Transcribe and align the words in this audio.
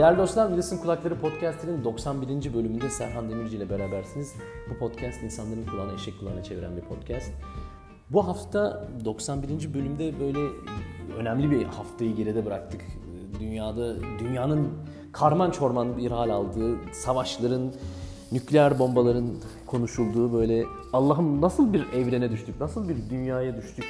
Değerli 0.00 0.18
dostlar, 0.18 0.48
Wilson 0.48 0.76
Kulakları 0.76 1.18
Podcast'inin 1.18 1.84
91. 1.84 2.54
bölümünde 2.54 2.90
Serhan 2.90 3.30
Demirci 3.30 3.56
ile 3.56 3.70
berabersiniz. 3.70 4.34
Bu 4.70 4.78
podcast 4.78 5.22
insanların 5.22 5.66
kulağına 5.66 5.92
eşek 5.92 6.20
kulağına 6.20 6.42
çeviren 6.42 6.76
bir 6.76 6.80
podcast. 6.80 7.32
Bu 8.10 8.28
hafta 8.28 8.88
91. 9.04 9.74
bölümde 9.74 10.20
böyle 10.20 10.38
önemli 11.18 11.50
bir 11.50 11.64
haftayı 11.64 12.16
geride 12.16 12.46
bıraktık. 12.46 12.80
Dünyada, 13.40 13.96
dünyanın 14.18 14.68
karman 15.12 15.50
çorman 15.50 15.96
bir 15.96 16.10
hal 16.10 16.30
aldığı, 16.30 16.76
savaşların, 16.92 17.72
nükleer 18.32 18.78
bombaların 18.78 19.26
konuşulduğu 19.66 20.32
böyle 20.32 20.64
Allah'ım 20.92 21.40
nasıl 21.40 21.72
bir 21.72 21.92
evrene 21.92 22.30
düştük, 22.30 22.60
nasıl 22.60 22.88
bir 22.88 23.10
dünyaya 23.10 23.56
düştük 23.56 23.86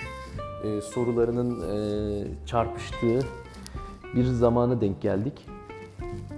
e, 0.65 0.81
sorularının 0.81 1.61
e, 1.61 2.47
çarpıştığı 2.47 3.21
bir 4.15 4.25
zamana 4.25 4.81
denk 4.81 5.03
geldik. 5.03 5.47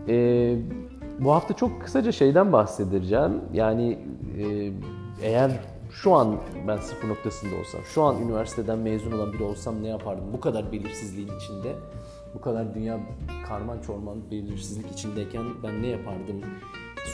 E, 0.09 0.57
bu 1.19 1.33
hafta 1.33 1.55
çok 1.57 1.83
kısaca 1.83 2.13
şeyden 2.13 2.53
bahsedeceğim. 2.53 3.41
Yani 3.53 3.99
e, 4.39 4.73
eğer 5.23 5.61
şu 5.91 6.15
an 6.15 6.37
ben 6.69 6.77
sıfır 6.77 7.09
noktasında 7.09 7.57
olsam, 7.57 7.81
şu 7.95 8.03
an 8.03 8.23
üniversiteden 8.23 8.79
mezun 8.79 9.13
olan 9.13 9.33
biri 9.33 9.43
olsam 9.43 9.83
ne 9.83 9.89
yapardım? 9.89 10.25
Bu 10.33 10.41
kadar 10.41 10.73
belirsizliğin 10.73 11.31
içinde, 11.37 11.73
bu 12.35 12.41
kadar 12.41 12.75
dünya 12.75 13.01
karman 13.49 13.81
çorman 13.81 14.31
belirsizlik 14.31 14.93
içindeyken 14.93 15.43
ben 15.63 15.83
ne 15.83 15.87
yapardım 15.87 16.41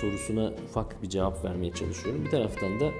sorusuna 0.01 0.53
ufak 0.65 1.03
bir 1.03 1.09
cevap 1.09 1.45
vermeye 1.45 1.73
çalışıyorum. 1.73 2.25
Bir 2.25 2.31
taraftan 2.31 2.81
da 2.81 2.91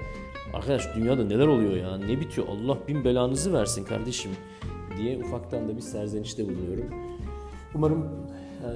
arkadaş 0.53 0.95
dünyada 0.95 1.23
neler 1.23 1.47
oluyor 1.47 1.75
ya, 1.77 1.97
ne 1.97 2.19
bitiyor 2.19 2.47
Allah 2.47 2.77
bin 2.87 3.03
belanızı 3.03 3.53
versin 3.53 3.85
kardeşim 3.85 4.31
diye 4.97 5.17
ufaktan 5.17 5.69
da 5.69 5.75
bir 5.75 5.81
serzenişte 5.81 6.45
bulunuyorum. 6.45 6.85
Umarım 7.75 8.07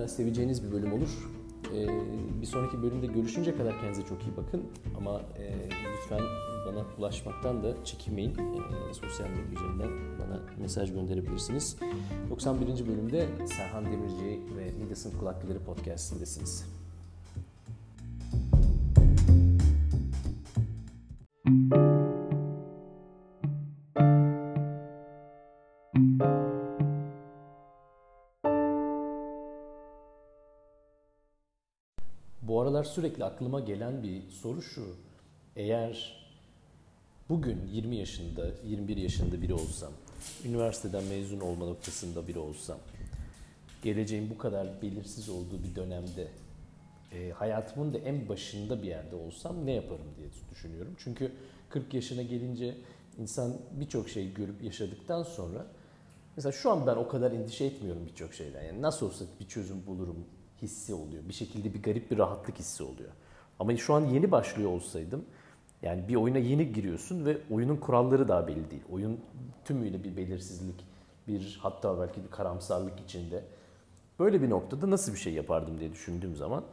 seveceğiniz 0.08 0.64
bir 0.64 0.72
bölüm 0.72 0.94
olur. 0.94 1.30
E, 1.76 1.88
bir 2.42 2.46
sonraki 2.46 2.84
bölümde 2.84 3.06
görüşünce 3.06 3.56
kadar 3.56 3.74
kendinize 3.80 4.06
çok 4.06 4.22
iyi 4.22 4.38
bakın. 4.38 4.64
Ama 4.98 5.22
e, 5.38 5.54
lütfen 5.94 6.22
bana 6.68 6.86
ulaşmaktan 6.98 7.64
da 7.64 7.84
çekinmeyin. 7.84 8.32
E, 8.32 8.94
sosyal 8.94 9.30
medya 9.30 9.44
üzerinden 9.44 9.90
bana 10.20 10.42
mesaj 10.58 10.94
gönderebilirsiniz. 10.94 11.78
91. 12.30 12.88
bölümde 12.88 13.28
Serhan 13.46 13.86
Demirci 13.86 14.42
ve 14.58 14.84
Midas'ın 14.84 15.20
Kulakları 15.20 15.60
podcastindesiniz. 15.60 16.83
Aralar 32.84 32.96
sürekli 32.96 33.24
aklıma 33.24 33.60
gelen 33.60 34.04
bir 34.04 34.30
soru 34.30 34.62
şu. 34.62 34.96
Eğer 35.56 36.16
bugün 37.30 37.68
20 37.72 37.96
yaşında, 37.96 38.46
21 38.66 38.98
yaşında 38.98 39.42
biri 39.42 39.54
olsam, 39.54 39.92
üniversiteden 40.46 41.04
mezun 41.04 41.40
olma 41.40 41.66
noktasında 41.66 42.28
biri 42.28 42.40
olsam, 42.40 42.78
geleceğin 43.84 44.30
bu 44.30 44.38
kadar 44.38 44.82
belirsiz 44.82 45.30
olduğu 45.30 45.64
bir 45.64 45.76
dönemde 45.76 46.28
e, 47.12 47.32
hayatımın 47.32 47.94
da 47.94 47.98
en 47.98 48.30
başında 48.30 48.84
bir 48.84 48.88
yerde 48.88 49.16
olsam 49.16 49.66
ne 49.66 49.72
yaparım 49.72 50.08
diye 50.18 50.28
düşünüyorum. 50.52 50.96
Çünkü 50.98 51.32
40 51.70 51.94
yaşına 51.94 52.22
gelince 52.22 52.76
insan 53.20 53.54
birçok 53.72 54.10
şey 54.10 54.34
görüp 54.34 54.64
yaşadıktan 54.64 55.24
sonra 55.24 55.66
mesela 56.36 56.52
şu 56.52 56.72
an 56.72 56.88
ben 56.88 56.96
o 56.96 57.08
kadar 57.08 57.32
endişe 57.32 57.66
etmiyorum 57.66 58.06
birçok 58.06 58.34
şeyden. 58.34 58.64
Yani 58.64 58.82
nasıl 58.82 59.06
olsa 59.06 59.26
bir 59.40 59.48
çözüm 59.48 59.88
bulurum 59.88 60.26
hissi 60.64 60.94
oluyor. 60.94 61.24
Bir 61.28 61.34
şekilde 61.34 61.74
bir 61.74 61.84
garip 61.84 62.12
bir 62.12 62.18
rahatlık 62.18 62.60
hissi 62.60 62.84
oluyor. 62.84 63.10
Ama 63.60 63.78
şu 63.78 63.94
an 63.94 64.06
yeni 64.06 64.32
başlıyor 64.32 64.70
olsaydım 64.70 65.26
yani 65.82 66.08
bir 66.08 66.16
oyuna 66.16 66.38
yeni 66.38 66.74
giriyorsun 66.74 67.26
ve 67.26 67.38
oyunun 67.52 67.78
kuralları 67.78 68.28
daha 68.28 68.48
belli 68.48 68.72
değil. 68.72 68.84
Oyun 68.92 69.20
tümüyle 69.66 70.04
bir 70.04 70.18
belirsizlik, 70.18 70.86
bir 71.28 71.60
hatta 71.62 72.00
belki 72.00 72.24
bir 72.24 72.32
karamsarlık 72.32 73.00
içinde. 73.00 73.44
Böyle 74.20 74.42
bir 74.42 74.50
noktada 74.50 74.90
nasıl 74.90 75.14
bir 75.14 75.18
şey 75.18 75.34
yapardım 75.34 75.80
diye 75.80 75.92
düşündüğüm 75.92 76.36
zaman 76.36 76.64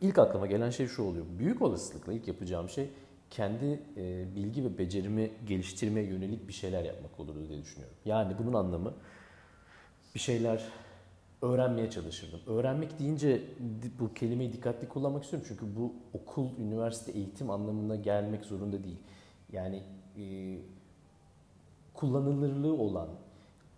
ilk 0.00 0.18
aklıma 0.18 0.46
gelen 0.46 0.70
şey 0.70 0.86
şu 0.86 1.02
oluyor. 1.02 1.24
Büyük 1.38 1.62
olasılıkla 1.62 2.12
ilk 2.12 2.28
yapacağım 2.28 2.68
şey 2.68 2.90
kendi 3.30 3.80
e, 3.96 4.24
bilgi 4.36 4.64
ve 4.64 4.78
becerimi 4.78 5.30
geliştirmeye 5.46 6.06
yönelik 6.06 6.48
bir 6.48 6.52
şeyler 6.52 6.84
yapmak 6.84 7.20
olurdu 7.20 7.48
diye 7.48 7.62
düşünüyorum. 7.62 7.96
Yani 8.04 8.34
bunun 8.38 8.52
anlamı 8.52 8.94
bir 10.14 10.20
şeyler 10.20 10.64
öğrenmeye 11.42 11.90
çalışırdım. 11.90 12.40
Öğrenmek 12.46 12.98
deyince 12.98 13.42
bu 14.00 14.14
kelimeyi 14.14 14.52
dikkatli 14.52 14.88
kullanmak 14.88 15.24
istiyorum 15.24 15.48
çünkü 15.48 15.76
bu 15.76 15.92
okul, 16.12 16.48
üniversite, 16.58 17.12
eğitim 17.12 17.50
anlamına 17.50 17.96
gelmek 17.96 18.44
zorunda 18.44 18.84
değil. 18.84 18.98
Yani 19.52 19.82
e, 20.18 20.58
kullanılırlığı 21.94 22.74
olan, 22.74 23.08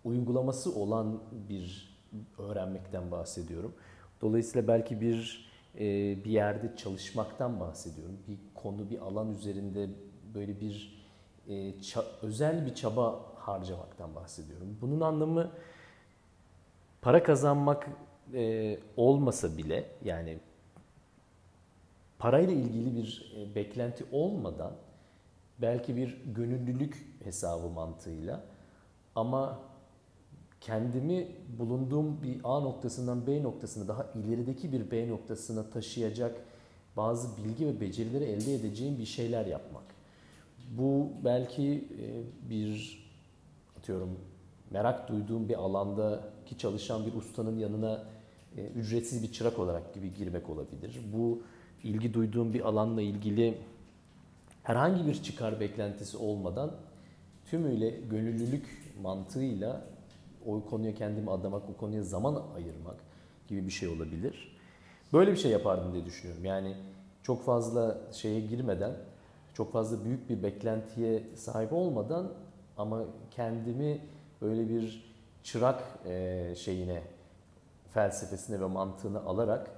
uygulaması 0.03 0.75
olan 0.75 1.19
bir 1.49 1.97
öğrenmekten 2.37 3.11
bahsediyorum. 3.11 3.73
Dolayısıyla 4.21 4.67
belki 4.67 5.01
bir 5.01 5.51
e, 5.75 5.79
bir 6.25 6.31
yerde 6.31 6.75
çalışmaktan 6.75 7.59
bahsediyorum. 7.59 8.17
Bir 8.27 8.37
konu, 8.55 8.89
bir 8.89 8.99
alan 8.99 9.31
üzerinde 9.31 9.89
böyle 10.33 10.61
bir 10.61 11.01
e, 11.49 11.73
özel 12.21 12.65
bir 12.65 12.75
çaba 12.75 13.25
harcamaktan 13.35 14.15
bahsediyorum. 14.15 14.77
Bunun 14.81 15.01
anlamı 15.01 15.51
para 17.01 17.23
kazanmak 17.23 17.89
e, 18.33 18.77
olmasa 18.97 19.57
bile 19.57 19.85
yani 20.05 20.37
parayla 22.19 22.53
ilgili 22.53 22.95
bir 22.95 23.33
e, 23.37 23.55
beklenti 23.55 24.05
olmadan 24.11 24.73
belki 25.61 25.95
bir 25.95 26.17
gönüllülük 26.35 27.07
hesabı 27.23 27.69
mantığıyla 27.69 28.43
ama 29.15 29.59
kendimi 30.61 31.27
bulunduğum 31.59 32.23
bir 32.23 32.37
A 32.43 32.59
noktasından 32.59 33.27
B 33.27 33.43
noktasına 33.43 33.87
daha 33.87 34.07
ilerideki 34.15 34.71
bir 34.71 34.91
B 34.91 35.09
noktasına 35.09 35.69
taşıyacak 35.69 36.35
bazı 36.97 37.37
bilgi 37.37 37.67
ve 37.67 37.81
becerileri 37.81 38.23
elde 38.23 38.55
edeceğim 38.55 38.97
bir 38.97 39.05
şeyler 39.05 39.45
yapmak. 39.45 39.83
Bu 40.77 41.07
belki 41.23 41.87
e, 41.99 42.05
bir 42.49 43.01
atıyorum 43.77 44.19
merak 44.71 45.09
duyduğum 45.09 45.49
bir 45.49 45.55
alanda 45.55 46.19
ki 46.45 46.57
çalışan 46.57 47.05
bir 47.05 47.13
ustanın 47.13 47.59
yanına 47.59 48.03
e, 48.57 48.65
ücretsiz 48.65 49.23
bir 49.23 49.31
çırak 49.31 49.59
olarak 49.59 49.93
gibi 49.93 50.13
girmek 50.13 50.49
olabilir. 50.49 50.99
Bu 51.13 51.41
ilgi 51.83 52.13
duyduğum 52.13 52.53
bir 52.53 52.61
alanla 52.61 53.01
ilgili 53.01 53.57
herhangi 54.63 55.07
bir 55.07 55.23
çıkar 55.23 55.59
beklentisi 55.59 56.17
olmadan 56.17 56.71
tümüyle 57.45 57.89
gönüllülük 57.89 58.95
mantığıyla 59.01 59.81
o 60.45 60.65
konuya 60.65 60.95
kendimi 60.95 61.31
adamak, 61.31 61.63
o 61.69 61.77
konuya 61.79 62.03
zaman 62.03 62.43
ayırmak 62.55 62.95
gibi 63.47 63.65
bir 63.65 63.71
şey 63.71 63.89
olabilir. 63.89 64.57
Böyle 65.13 65.31
bir 65.31 65.37
şey 65.37 65.51
yapardım 65.51 65.93
diye 65.93 66.05
düşünüyorum. 66.05 66.45
Yani 66.45 66.75
çok 67.23 67.43
fazla 67.45 67.97
şeye 68.11 68.39
girmeden, 68.39 68.91
çok 69.53 69.73
fazla 69.73 70.05
büyük 70.05 70.29
bir 70.29 70.43
beklentiye 70.43 71.23
sahip 71.35 71.73
olmadan 71.73 72.31
ama 72.77 73.03
kendimi 73.31 74.01
böyle 74.41 74.69
bir 74.69 75.11
çırak 75.43 75.83
e, 76.05 76.53
şeyine, 76.57 77.01
felsefesine 77.93 78.61
ve 78.61 78.65
mantığını 78.65 79.23
alarak 79.23 79.71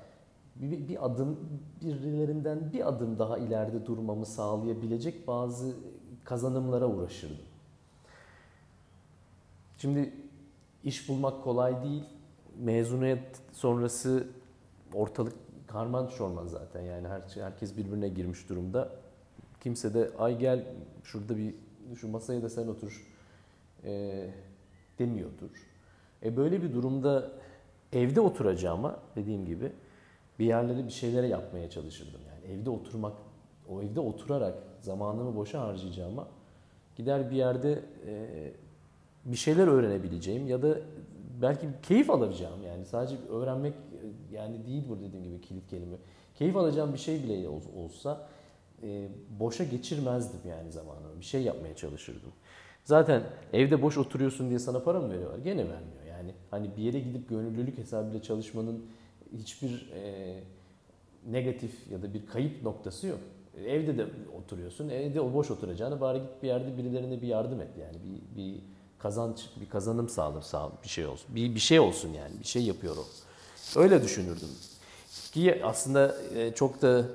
bir, 0.55 0.87
bir 0.87 1.05
adım 1.05 1.39
birilerinden 1.81 2.73
bir 2.73 2.87
adım 2.87 3.19
daha 3.19 3.37
ileride 3.37 3.85
durmamı 3.85 4.25
sağlayabilecek 4.25 5.27
bazı 5.27 5.75
kazanımlara 6.23 6.87
uğraşırdım. 6.87 7.45
Şimdi 9.77 10.13
iş 10.83 11.09
bulmak 11.09 11.43
kolay 11.43 11.83
değil. 11.83 12.03
Mezuniyet 12.59 13.41
sonrası 13.53 14.27
ortalık 14.93 15.33
karman 15.67 16.07
çorman 16.07 16.47
zaten 16.47 16.81
yani 16.81 17.07
her, 17.07 17.21
herkes 17.35 17.77
birbirine 17.77 18.09
girmiş 18.09 18.49
durumda. 18.49 18.89
Kimse 19.61 19.93
de 19.93 20.11
ay 20.19 20.39
gel 20.39 20.65
şurada 21.03 21.37
bir 21.37 21.55
şu 21.95 22.07
masaya 22.07 22.41
da 22.41 22.49
sen 22.49 22.67
otur 22.67 23.07
e, 23.83 24.29
demiyordur. 24.99 25.67
E 26.23 26.37
böyle 26.37 26.63
bir 26.63 26.73
durumda 26.73 27.31
evde 27.93 28.21
oturacağıma 28.21 28.99
dediğim 29.15 29.45
gibi 29.45 29.71
bir 30.39 30.45
yerlere 30.45 30.85
bir 30.85 30.91
şeylere 30.91 31.27
yapmaya 31.27 31.69
çalışırdım. 31.69 32.21
Yani 32.27 32.53
evde 32.53 32.69
oturmak, 32.69 33.13
o 33.69 33.81
evde 33.81 33.99
oturarak 33.99 34.55
zamanımı 34.81 35.35
boşa 35.35 35.61
harcayacağıma 35.61 36.27
gider 36.95 37.31
bir 37.31 37.35
yerde 37.35 37.79
e, 38.07 38.51
bir 39.25 39.37
şeyler 39.37 39.67
öğrenebileceğim 39.67 40.47
ya 40.47 40.61
da 40.61 40.77
belki 41.41 41.67
keyif 41.83 42.09
alacağım 42.09 42.63
yani 42.63 42.85
sadece 42.85 43.15
öğrenmek 43.29 43.73
yani 44.31 44.65
değil 44.65 44.83
bu 44.89 44.99
dediğim 44.99 45.23
gibi 45.23 45.41
kilit 45.41 45.69
kelime. 45.69 45.95
Keyif 46.35 46.55
alacağım 46.55 46.93
bir 46.93 46.99
şey 46.99 47.23
bile 47.23 47.49
olsa 47.75 48.27
e, 48.83 49.07
boşa 49.39 49.63
geçirmezdim 49.63 50.39
yani 50.49 50.71
zamanımı. 50.71 51.19
Bir 51.19 51.25
şey 51.25 51.41
yapmaya 51.41 51.75
çalışırdım. 51.75 52.31
Zaten 52.83 53.23
evde 53.53 53.81
boş 53.81 53.97
oturuyorsun 53.97 54.49
diye 54.49 54.59
sana 54.59 54.79
para 54.83 55.01
mı 55.01 55.09
veriyorlar? 55.09 55.39
Gene 55.39 55.57
vermiyor. 55.57 56.03
Yani 56.09 56.33
hani 56.51 56.77
bir 56.77 56.81
yere 56.83 56.99
gidip 56.99 57.29
gönüllülük 57.29 57.77
hesabıyla 57.77 58.21
çalışmanın 58.21 58.85
hiçbir 59.37 59.91
e, 59.95 60.33
negatif 61.31 61.91
ya 61.91 62.01
da 62.01 62.13
bir 62.13 62.25
kayıp 62.25 62.63
noktası 62.63 63.07
yok. 63.07 63.19
Evde 63.67 63.97
de 63.97 64.05
oturuyorsun. 64.43 64.89
Evde 64.89 65.21
o 65.21 65.33
boş 65.33 65.51
oturacağını 65.51 66.01
bari 66.01 66.19
git 66.19 66.43
bir 66.43 66.47
yerde 66.47 66.77
birilerine 66.77 67.21
bir 67.21 67.27
yardım 67.27 67.61
et. 67.61 67.69
Yani 67.79 67.97
bir, 68.03 68.43
bir 68.43 68.59
kazanç, 68.99 69.49
bir 69.61 69.69
kazanım 69.69 70.09
sağlar, 70.09 70.41
sağ 70.41 70.71
bir 70.83 70.89
şey 70.89 71.05
olsun. 71.05 71.35
Bir, 71.35 71.55
bir 71.55 71.59
şey 71.59 71.79
olsun 71.79 72.13
yani. 72.13 72.39
Bir 72.39 72.47
şey 72.47 72.63
yapıyor 72.63 72.97
o. 72.97 73.05
Öyle 73.79 74.03
düşünürdüm. 74.03 74.49
Ki 75.31 75.61
aslında 75.63 76.15
e, 76.35 76.53
çok 76.53 76.81
da 76.81 77.05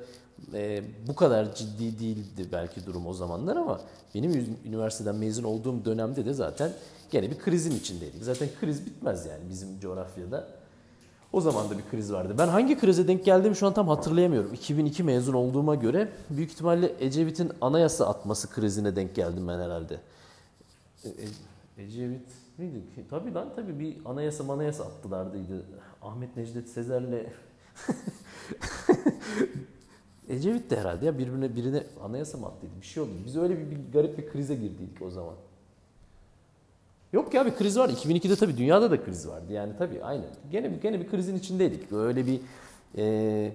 e, 0.54 0.82
bu 1.08 1.14
kadar 1.14 1.54
ciddi 1.54 1.98
değildi 1.98 2.48
belki 2.52 2.86
durum 2.86 3.06
o 3.06 3.14
zamanlar 3.14 3.56
ama 3.56 3.80
benim 4.14 4.58
üniversiteden 4.64 5.16
mezun 5.16 5.44
olduğum 5.44 5.84
dönemde 5.84 6.24
de 6.24 6.32
zaten 6.32 6.72
gene 7.10 7.30
bir 7.30 7.38
krizin 7.38 7.76
içindeydik. 7.76 8.24
Zaten 8.24 8.48
kriz 8.60 8.86
bitmez 8.86 9.26
yani 9.26 9.40
bizim 9.50 9.80
coğrafyada. 9.80 10.46
O 11.32 11.40
zaman 11.40 11.70
da 11.70 11.78
bir 11.78 11.84
kriz 11.90 12.12
vardı. 12.12 12.34
Ben 12.38 12.48
hangi 12.48 12.78
krize 12.78 13.08
denk 13.08 13.24
geldiğimi 13.24 13.56
şu 13.56 13.66
an 13.66 13.74
tam 13.74 13.88
hatırlayamıyorum. 13.88 14.54
2002 14.54 15.02
mezun 15.02 15.34
olduğuma 15.34 15.74
göre 15.74 16.08
büyük 16.30 16.50
ihtimalle 16.50 16.92
Ecevit'in 17.00 17.52
anayasa 17.60 18.06
atması 18.06 18.50
krizine 18.50 18.96
denk 18.96 19.14
geldim 19.14 19.48
ben 19.48 19.58
herhalde. 19.58 20.00
E, 21.04 21.08
e, 21.08 21.84
Ecevit 21.84 22.26
miydi? 22.58 22.82
Tabii 23.10 23.34
lan 23.34 23.48
tabii 23.56 23.78
bir 23.78 23.96
anayasa 24.04 24.44
manayasa 24.44 24.84
attılardıydı. 24.84 25.64
Ahmet 26.02 26.36
Necdet 26.36 26.68
Sezer'le 26.68 27.26
Ecevit 30.28 30.70
de 30.70 30.80
herhalde 30.80 31.06
ya 31.06 31.18
birbirine 31.18 31.56
birine 31.56 31.82
anayasa 32.04 32.38
mı? 32.38 32.52
Bir 32.80 32.86
şey 32.86 33.02
oldu. 33.02 33.10
Biz 33.26 33.36
öyle 33.36 33.58
bir, 33.58 33.70
bir 33.70 33.92
garip 33.92 34.18
bir 34.18 34.28
krize 34.28 34.54
girdik 34.54 35.02
o 35.02 35.10
zaman. 35.10 35.34
Yok 37.12 37.34
ya 37.34 37.46
bir 37.46 37.54
kriz 37.54 37.78
var. 37.78 37.88
2002'de 37.88 38.36
tabii 38.36 38.56
dünyada 38.56 38.90
da 38.90 39.04
kriz 39.04 39.28
vardı. 39.28 39.52
Yani 39.52 39.72
tabii 39.78 40.04
aynen. 40.04 40.30
Gene 40.50 40.68
gene 40.82 41.00
bir 41.00 41.08
krizin 41.08 41.36
içindeydik. 41.36 41.92
Böyle 41.92 42.26
bir 42.26 42.40
e, 42.98 43.52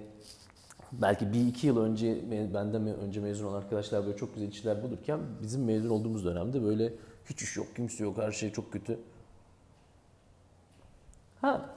belki 0.92 1.32
bir 1.32 1.46
iki 1.46 1.66
yıl 1.66 1.78
önce 1.78 2.18
benden 2.54 2.86
önce 2.86 3.20
mezun 3.20 3.46
olan 3.46 3.58
arkadaşlar 3.58 4.06
böyle 4.06 4.16
çok 4.16 4.34
güzel 4.34 4.48
işler 4.48 4.82
bulurken 4.82 5.20
bizim 5.42 5.64
mezun 5.64 5.90
olduğumuz 5.90 6.24
dönemde 6.24 6.62
böyle 6.64 6.92
hiç 7.30 7.42
iş 7.42 7.56
yok, 7.56 7.66
kimse 7.76 8.04
yok, 8.04 8.18
her 8.18 8.32
şey 8.32 8.52
çok 8.52 8.72
kötü. 8.72 8.98
Ha 11.40 11.70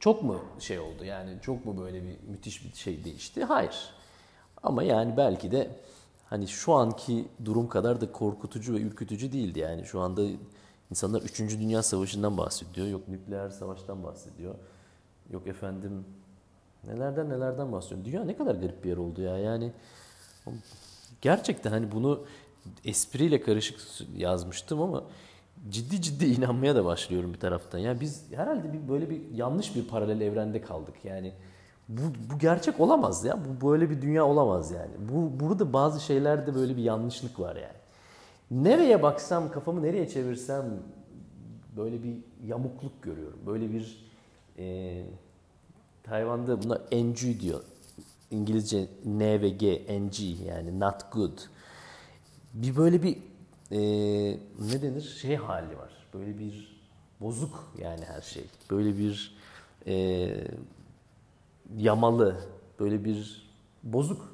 çok 0.00 0.22
mu 0.22 0.44
şey 0.58 0.78
oldu 0.78 1.04
yani 1.04 1.30
çok 1.42 1.66
mu 1.66 1.80
böyle 1.80 2.02
bir 2.02 2.16
müthiş 2.28 2.64
bir 2.64 2.78
şey 2.78 3.04
değişti? 3.04 3.44
Hayır. 3.44 3.94
Ama 4.62 4.82
yani 4.82 5.16
belki 5.16 5.52
de 5.52 5.70
hani 6.24 6.48
şu 6.48 6.72
anki 6.72 7.28
durum 7.44 7.68
kadar 7.68 8.00
da 8.00 8.12
korkutucu 8.12 8.74
ve 8.74 8.80
ürkütücü 8.80 9.32
değildi. 9.32 9.58
Yani 9.58 9.84
şu 9.84 10.00
anda 10.00 10.22
insanlar 10.90 11.22
3. 11.22 11.38
Dünya 11.38 11.82
Savaşı'ndan 11.82 12.38
bahsediyor. 12.38 12.86
Yok 12.86 13.08
nükleer 13.08 13.50
savaştan 13.50 14.04
bahsediyor. 14.04 14.54
Yok 15.30 15.46
efendim 15.46 16.04
nelerden 16.84 17.30
nelerden 17.30 17.72
bahsediyor. 17.72 18.04
Dünya 18.04 18.24
ne 18.24 18.36
kadar 18.36 18.54
garip 18.54 18.84
bir 18.84 18.88
yer 18.88 18.96
oldu 18.96 19.22
ya. 19.22 19.38
Yani 19.38 19.72
gerçekten 21.20 21.70
hani 21.70 21.92
bunu 21.92 22.24
espriyle 22.84 23.40
karışık 23.40 23.80
yazmıştım 24.16 24.80
ama 24.80 25.04
ciddi 25.70 26.02
ciddi 26.02 26.24
inanmaya 26.24 26.74
da 26.74 26.84
başlıyorum 26.84 27.34
bir 27.34 27.40
taraftan. 27.40 27.78
Yani 27.78 28.00
biz 28.00 28.24
herhalde 28.32 28.72
bir 28.72 28.88
böyle 28.88 29.10
bir 29.10 29.30
yanlış 29.34 29.76
bir 29.76 29.88
paralel 29.88 30.20
evrende 30.20 30.62
kaldık. 30.62 30.94
Yani 31.04 31.32
bu, 31.98 32.32
bu 32.32 32.38
gerçek 32.38 32.80
olamaz 32.80 33.24
ya. 33.24 33.38
Bu 33.44 33.70
böyle 33.70 33.90
bir 33.90 34.02
dünya 34.02 34.26
olamaz 34.26 34.70
yani. 34.70 34.90
Bu 34.98 35.40
burada 35.40 35.72
bazı 35.72 36.00
şeylerde 36.00 36.54
böyle 36.54 36.76
bir 36.76 36.82
yanlışlık 36.82 37.40
var 37.40 37.56
yani. 37.56 37.82
Nereye 38.50 39.02
baksam, 39.02 39.50
kafamı 39.50 39.82
nereye 39.82 40.08
çevirsem 40.08 40.64
böyle 41.76 42.02
bir 42.02 42.16
yamukluk 42.46 43.02
görüyorum. 43.02 43.38
Böyle 43.46 43.72
bir 43.72 44.12
e, 44.58 45.02
Tayvan'da 46.02 46.62
buna 46.62 46.80
NG 46.92 47.40
diyor. 47.40 47.60
İngilizce 48.30 48.86
N 49.04 49.42
ve 49.42 49.48
G, 49.48 49.82
NG 50.00 50.20
yani 50.46 50.80
not 50.80 51.12
good. 51.12 51.38
Bir 52.54 52.76
böyle 52.76 53.02
bir 53.02 53.18
e, 53.70 53.80
ne 54.72 54.82
denir 54.82 55.16
şey 55.20 55.36
hali 55.36 55.78
var. 55.78 55.92
Böyle 56.14 56.38
bir 56.38 56.82
bozuk 57.20 57.72
yani 57.78 58.04
her 58.04 58.20
şey. 58.20 58.44
Böyle 58.70 58.98
bir 58.98 59.36
e, 59.86 60.28
yamalı, 61.76 62.36
böyle 62.80 63.04
bir 63.04 63.48
bozuk. 63.82 64.32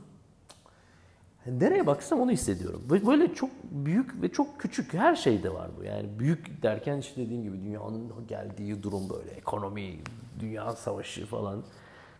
Nereye 1.47 1.87
baksam 1.87 2.21
onu 2.21 2.31
hissediyorum. 2.31 2.83
Böyle 2.91 3.35
çok 3.35 3.51
büyük 3.71 4.23
ve 4.23 4.29
çok 4.29 4.61
küçük 4.61 4.95
her 4.95 5.17
şeyde 5.17 5.55
var 5.55 5.71
bu. 5.79 5.85
Yani 5.85 6.09
büyük 6.19 6.63
derken 6.63 6.99
işte 6.99 7.21
dediğim 7.21 7.43
gibi 7.43 7.65
dünyanın 7.65 8.13
geldiği 8.29 8.83
durum 8.83 9.11
böyle 9.11 9.31
ekonomi, 9.31 9.99
dünya 10.41 10.73
savaşı 10.73 11.27
falan. 11.27 11.63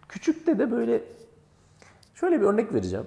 Küçükte 0.09 0.59
de 0.59 0.71
böyle 0.71 1.03
şöyle 2.15 2.41
bir 2.41 2.47
örnek 2.47 2.75
vereceğim. 2.75 3.07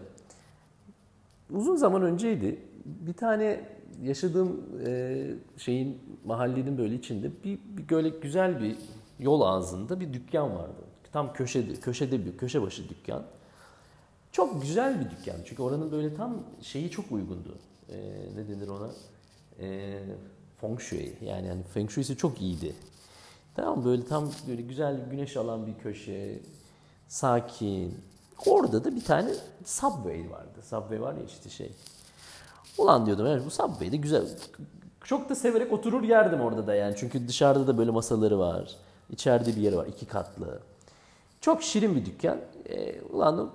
Uzun 1.52 1.76
zaman 1.76 2.02
önceydi. 2.02 2.60
Bir 2.86 3.14
tane 3.14 3.60
yaşadığım 4.04 4.62
e, 4.86 5.28
şeyin 5.58 6.00
mahallenin 6.26 6.78
böyle 6.78 6.96
içinde 6.96 7.32
bir, 7.44 7.60
bir 7.66 7.90
böyle 7.90 8.10
güzel 8.10 8.62
bir 8.62 8.78
yol 9.20 9.42
ağzında 9.42 10.00
bir 10.00 10.14
dükkan 10.14 10.56
vardı. 10.56 10.91
Tam 11.14 11.34
köşede, 11.34 11.74
köşede 11.74 12.26
bir 12.26 12.38
köşe 12.38 12.62
başı 12.62 12.90
dükkan. 12.90 13.24
Çok 14.32 14.62
güzel 14.62 15.00
bir 15.00 15.12
dükkan. 15.12 15.36
Çünkü 15.46 15.62
oranın 15.62 15.92
böyle 15.92 16.16
tam 16.16 16.44
şeyi 16.62 16.92
çok 16.92 17.12
uygundu. 17.12 17.58
E, 17.90 17.98
ne 18.36 18.48
denir 18.48 18.68
ona? 18.68 18.90
E, 19.60 20.00
feng 20.62 20.80
shui. 20.80 21.14
Yani, 21.22 21.48
yani 21.48 21.64
feng 21.74 21.90
shui'si 21.90 22.18
çok 22.18 22.42
iyiydi. 22.42 22.76
Tamam 23.56 23.86
böyle 23.86 24.06
tam 24.06 24.32
böyle 24.48 24.62
güzel 24.62 25.10
güneş 25.12 25.38
alan 25.38 25.68
bir 25.68 25.78
köşe. 25.84 26.40
Sakin. 27.08 27.98
Orada 28.46 28.84
da 28.84 28.96
bir 28.96 29.04
tane 29.04 29.32
Subway 29.66 30.30
vardı. 30.32 30.60
Subway 30.64 31.02
var 31.02 31.14
ya 31.14 31.24
işte 31.24 31.50
şey. 31.50 31.72
Ulan 32.78 33.06
diyordum 33.06 33.26
evet 33.26 33.46
bu 33.46 33.50
Subway 33.52 33.92
de 33.92 33.98
güzel. 33.98 34.28
Çok 35.04 35.30
da 35.30 35.36
severek 35.36 35.74
oturur 35.74 36.04
yerdim 36.04 36.42
orada 36.42 36.68
da 36.68 36.76
yani. 36.76 36.96
Çünkü 36.98 37.28
dışarıda 37.28 37.68
da 37.68 37.78
böyle 37.78 37.92
masaları 37.92 38.40
var. 38.40 38.76
İçeride 39.10 39.56
bir 39.56 39.62
yeri 39.62 39.78
var 39.78 39.86
iki 39.86 40.06
katlı. 40.06 40.60
Çok 41.42 41.64
şirin 41.64 41.96
bir 41.96 42.06
dükkan. 42.06 42.42
E, 42.70 43.02
ulan 43.02 43.52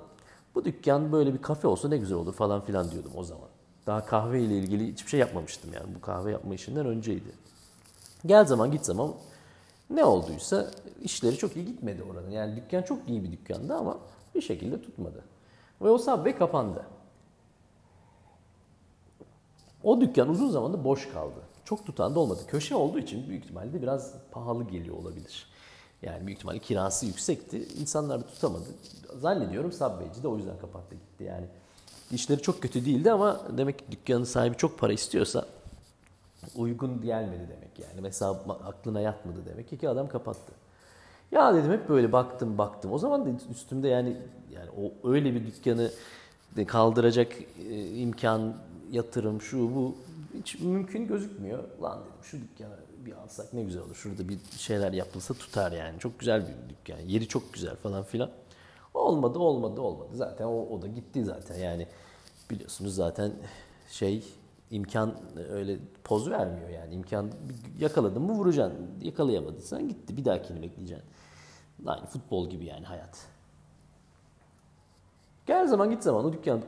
bu 0.55 0.65
dükkan 0.65 1.13
böyle 1.13 1.35
bir 1.35 1.43
kafe 1.43 1.69
olsa 1.69 1.89
ne 1.89 1.97
güzel 1.97 2.19
olur 2.19 2.35
falan 2.35 2.61
filan 2.61 2.91
diyordum 2.91 3.13
o 3.17 3.25
zaman. 3.25 3.49
Daha 3.87 4.07
kahve 4.07 4.43
ile 4.43 4.59
ilgili 4.59 4.93
hiçbir 4.93 5.11
şey 5.11 5.21
yapmamıştım 5.21 5.73
yani. 5.73 5.95
Bu 5.95 6.01
kahve 6.01 6.33
yapma 6.33 6.55
işinden 6.55 6.87
önceydi. 6.87 7.33
Gel 8.27 8.45
zaman 8.45 8.71
git 8.71 8.85
zaman 8.85 9.13
ne 9.91 10.05
olduysa 10.05 10.71
işleri 11.03 11.37
çok 11.37 11.57
iyi 11.57 11.67
gitmedi 11.67 12.03
oranın. 12.03 12.31
Yani 12.31 12.57
dükkan 12.57 12.83
çok 12.83 13.09
iyi 13.09 13.25
bir 13.25 13.33
dükkandı 13.33 13.75
ama 13.75 13.99
bir 14.35 14.41
şekilde 14.41 14.83
tutmadı. 14.83 15.25
Ve 15.83 15.89
o 15.89 15.99
Subway 15.99 16.39
kapandı. 16.39 16.87
O 19.83 20.01
dükkan 20.01 20.29
uzun 20.29 20.51
zamanda 20.51 20.85
boş 20.85 21.09
kaldı. 21.13 21.41
Çok 21.65 21.87
tutan 21.87 22.15
da 22.15 22.21
olmadı. 22.21 22.41
Köşe 22.49 22.75
olduğu 22.75 22.99
için 22.99 23.29
büyük 23.29 23.45
ihtimalle 23.45 23.83
biraz 23.83 24.13
pahalı 24.31 24.65
geliyor 24.65 24.97
olabilir. 24.97 25.47
Yani 26.03 26.27
büyük 26.27 26.39
ihtimalle 26.39 26.59
kirası 26.59 27.07
yüksekti. 27.07 27.69
İnsanlar 27.81 28.21
da 28.21 28.27
tutamadı. 28.27 28.65
Zannediyorum 29.21 29.73
Subway'ci 29.73 30.23
de 30.23 30.29
o 30.29 30.37
yüzden 30.37 30.59
kapattı 30.59 30.95
gitti 30.95 31.25
yani. 31.25 31.47
İşleri 32.13 32.43
çok 32.43 32.63
kötü 32.63 32.85
değildi 32.85 33.13
ama 33.13 33.41
demek 33.57 33.79
ki 33.79 33.85
dükkanın 33.91 34.25
sahibi 34.25 34.57
çok 34.57 34.79
para 34.79 34.93
istiyorsa 34.93 35.47
uygun 36.57 37.03
gelmedi 37.03 37.49
demek 37.49 37.79
yani. 37.79 38.01
Mesela 38.01 38.31
aklına 38.65 39.01
yatmadı 39.01 39.39
demek 39.47 39.81
ki, 39.81 39.89
adam 39.89 40.09
kapattı. 40.09 40.53
Ya 41.33 41.55
dedim 41.55 41.73
hep 41.73 41.89
böyle 41.89 42.13
baktım 42.13 42.59
baktım. 42.59 42.93
O 42.93 42.99
zaman 42.99 43.27
da 43.27 43.31
üstümde 43.51 43.89
yani 43.89 44.17
yani 44.51 44.71
o 44.71 45.11
öyle 45.11 45.35
bir 45.35 45.47
dükkanı 45.47 45.91
kaldıracak 46.67 47.33
e, 47.71 47.89
imkan, 47.89 48.55
yatırım, 48.91 49.41
şu 49.41 49.75
bu 49.75 49.95
hiç 50.47 50.61
mümkün 50.61 51.07
gözükmüyor. 51.07 51.65
Lan 51.83 52.01
dedim 52.01 52.13
şu 52.23 52.41
dükkanı 52.41 52.77
bir 53.07 53.13
alsak 53.13 53.53
ne 53.53 53.63
güzel 53.63 53.83
olur. 53.83 53.95
Şurada 53.95 54.29
bir 54.29 54.39
şeyler 54.57 54.93
yapılsa 54.93 55.35
tutar 55.35 55.73
yani. 55.73 55.99
Çok 55.99 56.19
güzel 56.19 56.43
bir 56.43 56.75
dükkan. 56.75 56.99
Yeri 56.99 57.29
çok 57.29 57.53
güzel 57.53 57.77
falan 57.77 58.03
filan. 58.03 58.31
Olmadı, 58.95 59.39
olmadı, 59.39 59.81
olmadı. 59.81 60.09
Zaten 60.13 60.45
o, 60.45 60.67
o 60.71 60.83
da 60.83 60.87
gitti 60.87 61.25
zaten. 61.25 61.57
Yani 61.57 61.87
biliyorsunuz 62.51 62.95
zaten 62.95 63.33
şey 63.91 64.25
imkan 64.71 65.15
öyle 65.51 65.79
poz 66.05 66.31
vermiyor 66.31 66.69
yani. 66.69 66.95
imkan 66.95 67.31
yakaladın 67.79 68.23
mı 68.23 68.33
vuracaksın. 68.33 68.91
Yakalayamadıysan 69.03 69.89
gitti. 69.89 70.17
Bir 70.17 70.25
dahakini 70.25 70.63
bekleyeceksin. 70.63 71.09
Aynı 71.87 72.07
futbol 72.07 72.51
gibi 72.51 72.65
yani 72.65 72.85
hayat. 72.85 73.27
Gel 75.47 75.67
zaman 75.67 75.91
git 75.91 76.03
zaman 76.03 76.25
o 76.25 76.33
dükkan 76.33 76.63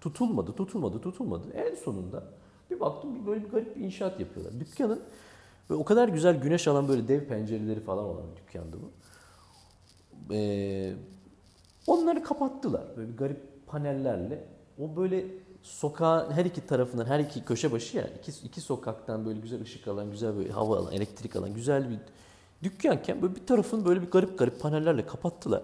tutulmadı, 0.00 0.52
tutulmadı, 0.52 1.00
tutulmadı. 1.00 1.52
En 1.54 1.74
sonunda 1.74 2.37
bir 2.70 2.80
baktım 2.80 3.14
bir 3.14 3.26
böyle 3.26 3.44
bir 3.44 3.50
garip 3.50 3.76
bir 3.76 3.80
inşaat 3.80 4.20
yapıyorlar. 4.20 4.60
Dükkanın 4.60 5.00
ve 5.70 5.74
o 5.74 5.84
kadar 5.84 6.08
güzel 6.08 6.40
güneş 6.40 6.68
alan 6.68 6.88
böyle 6.88 7.08
dev 7.08 7.24
pencereleri 7.24 7.80
falan 7.80 8.04
olan 8.04 8.22
bir 8.32 8.36
dükkandı 8.36 8.76
bu. 8.82 8.90
Ee, 10.34 10.92
onları 11.86 12.22
kapattılar 12.22 12.84
böyle 12.96 13.12
bir 13.12 13.16
garip 13.16 13.66
panellerle. 13.66 14.44
O 14.78 14.96
böyle 14.96 15.24
sokağın 15.62 16.32
her 16.32 16.44
iki 16.44 16.66
tarafından, 16.66 17.04
her 17.06 17.20
iki 17.20 17.44
köşe 17.44 17.72
başı 17.72 17.96
yani 17.96 18.10
iki, 18.18 18.46
iki 18.46 18.60
sokaktan 18.60 19.26
böyle 19.26 19.40
güzel 19.40 19.62
ışık 19.62 19.88
alan, 19.88 20.10
güzel 20.10 20.36
böyle 20.36 20.52
hava 20.52 20.78
alan, 20.78 20.92
elektrik 20.92 21.36
alan 21.36 21.54
güzel 21.54 21.90
bir 21.90 21.98
Dükkanken 22.62 23.22
böyle 23.22 23.34
bir 23.34 23.46
tarafını 23.46 23.84
böyle 23.84 24.02
bir 24.02 24.10
garip 24.10 24.38
garip 24.38 24.60
panellerle 24.60 25.06
kapattılar. 25.06 25.62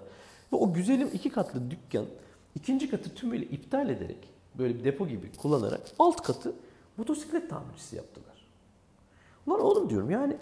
Ve 0.53 0.57
o 0.57 0.73
güzelim 0.73 1.11
iki 1.13 1.31
katlı 1.31 1.71
dükkan 1.71 2.05
ikinci 2.55 2.91
katı 2.91 3.15
tümüyle 3.15 3.47
iptal 3.47 3.89
ederek 3.89 4.29
böyle 4.59 4.75
bir 4.75 4.85
depo 4.85 5.07
gibi 5.09 5.33
kullanarak 5.33 5.81
alt 5.99 6.23
katı 6.23 6.53
motosiklet 6.97 7.51
tamircisi 7.51 7.97
yaptılar. 7.97 8.47
Lan 9.49 9.61
oğlum 9.61 9.91
diyorum 9.91 10.11
yani 10.11 10.37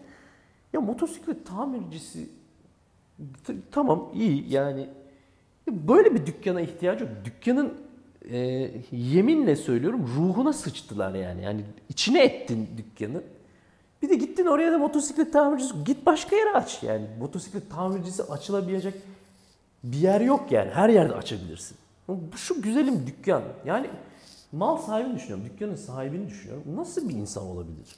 ya 0.72 0.80
motosiklet 0.80 1.46
tamircisi 1.46 2.28
tamam 3.70 4.10
iyi 4.14 4.52
yani 4.52 4.88
böyle 5.68 6.14
bir 6.14 6.26
dükkana 6.26 6.60
ihtiyacı 6.60 7.04
yok. 7.04 7.12
Dükkanın 7.24 7.74
e, 8.30 8.38
yeminle 8.92 9.56
söylüyorum 9.56 10.10
ruhuna 10.16 10.52
sıçtılar 10.52 11.14
yani. 11.14 11.42
Yani 11.42 11.64
içine 11.88 12.24
ettin 12.24 12.68
dükkanı. 12.76 13.22
Bir 14.02 14.08
de 14.08 14.14
gittin 14.14 14.46
oraya 14.46 14.72
da 14.72 14.78
motosiklet 14.78 15.32
tamircisi 15.32 15.84
git 15.84 16.06
başka 16.06 16.36
yere 16.36 16.52
aç 16.52 16.82
yani. 16.82 17.06
Motosiklet 17.18 17.70
tamircisi 17.70 18.22
açılabilecek 18.22 18.94
bir 19.84 19.96
yer 19.96 20.20
yok 20.20 20.52
yani. 20.52 20.70
Her 20.70 20.88
yerde 20.88 21.14
açabilirsin. 21.14 21.76
Şu 22.36 22.62
güzelim 22.62 23.06
dükkan. 23.06 23.42
Yani 23.66 23.90
mal 24.52 24.76
sahibini 24.76 25.14
düşünüyorum. 25.14 25.44
Dükkanın 25.44 25.74
sahibini 25.74 26.28
düşünüyorum. 26.28 26.64
Nasıl 26.76 27.08
bir 27.08 27.14
insan 27.14 27.44
olabilir? 27.44 27.96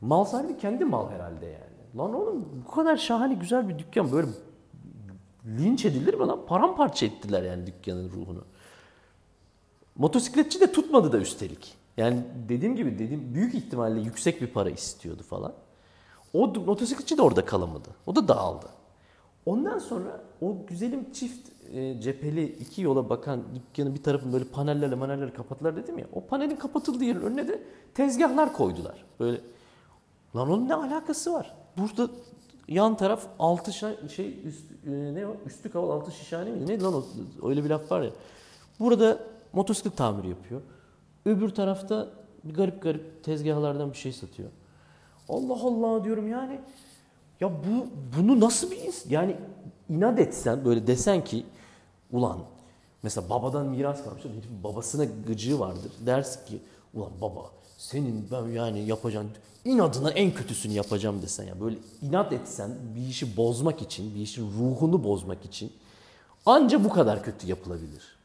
Mal 0.00 0.24
sahibi 0.24 0.58
kendi 0.58 0.84
mal 0.84 1.10
herhalde 1.10 1.46
yani. 1.46 1.98
Lan 1.98 2.14
oğlum 2.14 2.62
bu 2.66 2.70
kadar 2.70 2.96
şahane 2.96 3.34
güzel 3.34 3.68
bir 3.68 3.78
dükkan 3.78 4.12
böyle 4.12 4.28
linç 5.46 5.84
edilir 5.84 6.14
mi 6.14 6.26
lan? 6.26 6.46
Paramparça 6.46 7.06
ettiler 7.06 7.42
yani 7.42 7.66
dükkanın 7.66 8.10
ruhunu. 8.10 8.44
Motosikletçi 9.96 10.60
de 10.60 10.72
tutmadı 10.72 11.12
da 11.12 11.18
üstelik. 11.18 11.74
Yani 11.96 12.22
dediğim 12.48 12.76
gibi 12.76 12.98
dediğim 12.98 13.34
büyük 13.34 13.54
ihtimalle 13.54 14.00
yüksek 14.00 14.40
bir 14.42 14.46
para 14.46 14.70
istiyordu 14.70 15.22
falan. 15.22 15.52
O 16.32 16.46
motosikletçi 16.46 17.18
de 17.18 17.22
orada 17.22 17.44
kalamadı. 17.44 17.88
O 18.06 18.16
da 18.16 18.28
dağıldı. 18.28 18.66
Ondan 19.46 19.78
sonra 19.78 20.20
o 20.40 20.56
güzelim 20.66 21.12
çift 21.12 21.48
e, 21.74 22.00
cepheli 22.00 22.44
iki 22.44 22.82
yola 22.82 23.08
bakan 23.08 23.42
dükkanın 23.54 23.94
bir 23.94 24.02
tarafını 24.02 24.32
böyle 24.32 24.44
panellerle 24.44 24.94
manellerle 24.94 25.32
kapattılar 25.32 25.76
dedim 25.76 25.98
ya. 25.98 26.06
O 26.12 26.26
panelin 26.26 26.56
kapatıldığı 26.56 27.04
yerin 27.04 27.20
önüne 27.20 27.48
de 27.48 27.62
tezgahlar 27.94 28.52
koydular. 28.52 29.04
Böyle 29.20 29.40
lan 30.36 30.50
onun 30.50 30.68
ne 30.68 30.74
alakası 30.74 31.32
var? 31.32 31.54
Burada 31.76 32.12
yan 32.68 32.96
taraf 32.96 33.26
altı 33.38 33.70
şa- 33.70 34.08
şey 34.08 34.40
üst, 34.44 34.70
e, 34.86 35.14
ne 35.14 35.26
o? 35.26 35.36
Üstü 35.46 35.70
kaval 35.70 35.90
altı 35.90 36.12
şişhane 36.12 36.50
miydi? 36.50 36.66
Ne 36.72 36.80
lan 36.80 36.94
o? 36.94 37.04
Öyle 37.48 37.64
bir 37.64 37.70
laf 37.70 37.92
var 37.92 38.02
ya. 38.02 38.10
Burada 38.80 39.18
motosiklet 39.52 39.96
tamiri 39.96 40.28
yapıyor. 40.28 40.60
Öbür 41.26 41.48
tarafta 41.48 42.08
bir 42.44 42.54
garip 42.54 42.82
garip 42.82 43.24
tezgahlardan 43.24 43.92
bir 43.92 43.96
şey 43.96 44.12
satıyor. 44.12 44.48
Allah 45.28 45.54
Allah 45.62 46.04
diyorum 46.04 46.28
yani. 46.28 46.60
Ya 47.40 47.50
bu 47.50 47.86
bunu 48.16 48.40
nasıl 48.40 48.70
bir 48.70 49.10
yani 49.10 49.36
inat 49.88 50.18
etsen 50.18 50.64
böyle 50.64 50.86
desen 50.86 51.24
ki 51.24 51.46
ulan 52.12 52.38
mesela 53.02 53.30
babadan 53.30 53.66
miras 53.66 54.04
kalmıştır. 54.04 54.30
Herifin 54.30 54.64
babasına 54.64 55.04
gıcığı 55.26 55.60
vardır. 55.60 55.92
Dersin 56.06 56.46
ki 56.46 56.58
ulan 56.94 57.10
baba 57.20 57.50
senin 57.78 58.28
ben 58.32 58.46
yani 58.48 58.86
yapacağın 58.86 59.28
inadına 59.64 60.10
en 60.10 60.34
kötüsünü 60.34 60.72
yapacağım 60.72 61.22
desen 61.22 61.44
ya 61.44 61.60
böyle 61.60 61.76
inat 62.02 62.32
etsen 62.32 62.70
bir 62.96 63.08
işi 63.08 63.36
bozmak 63.36 63.82
için 63.82 64.14
bir 64.14 64.20
işin 64.20 64.50
ruhunu 64.58 65.04
bozmak 65.04 65.44
için 65.44 65.72
anca 66.46 66.84
bu 66.84 66.88
kadar 66.88 67.22
kötü 67.22 67.46
yapılabilir. 67.46 68.18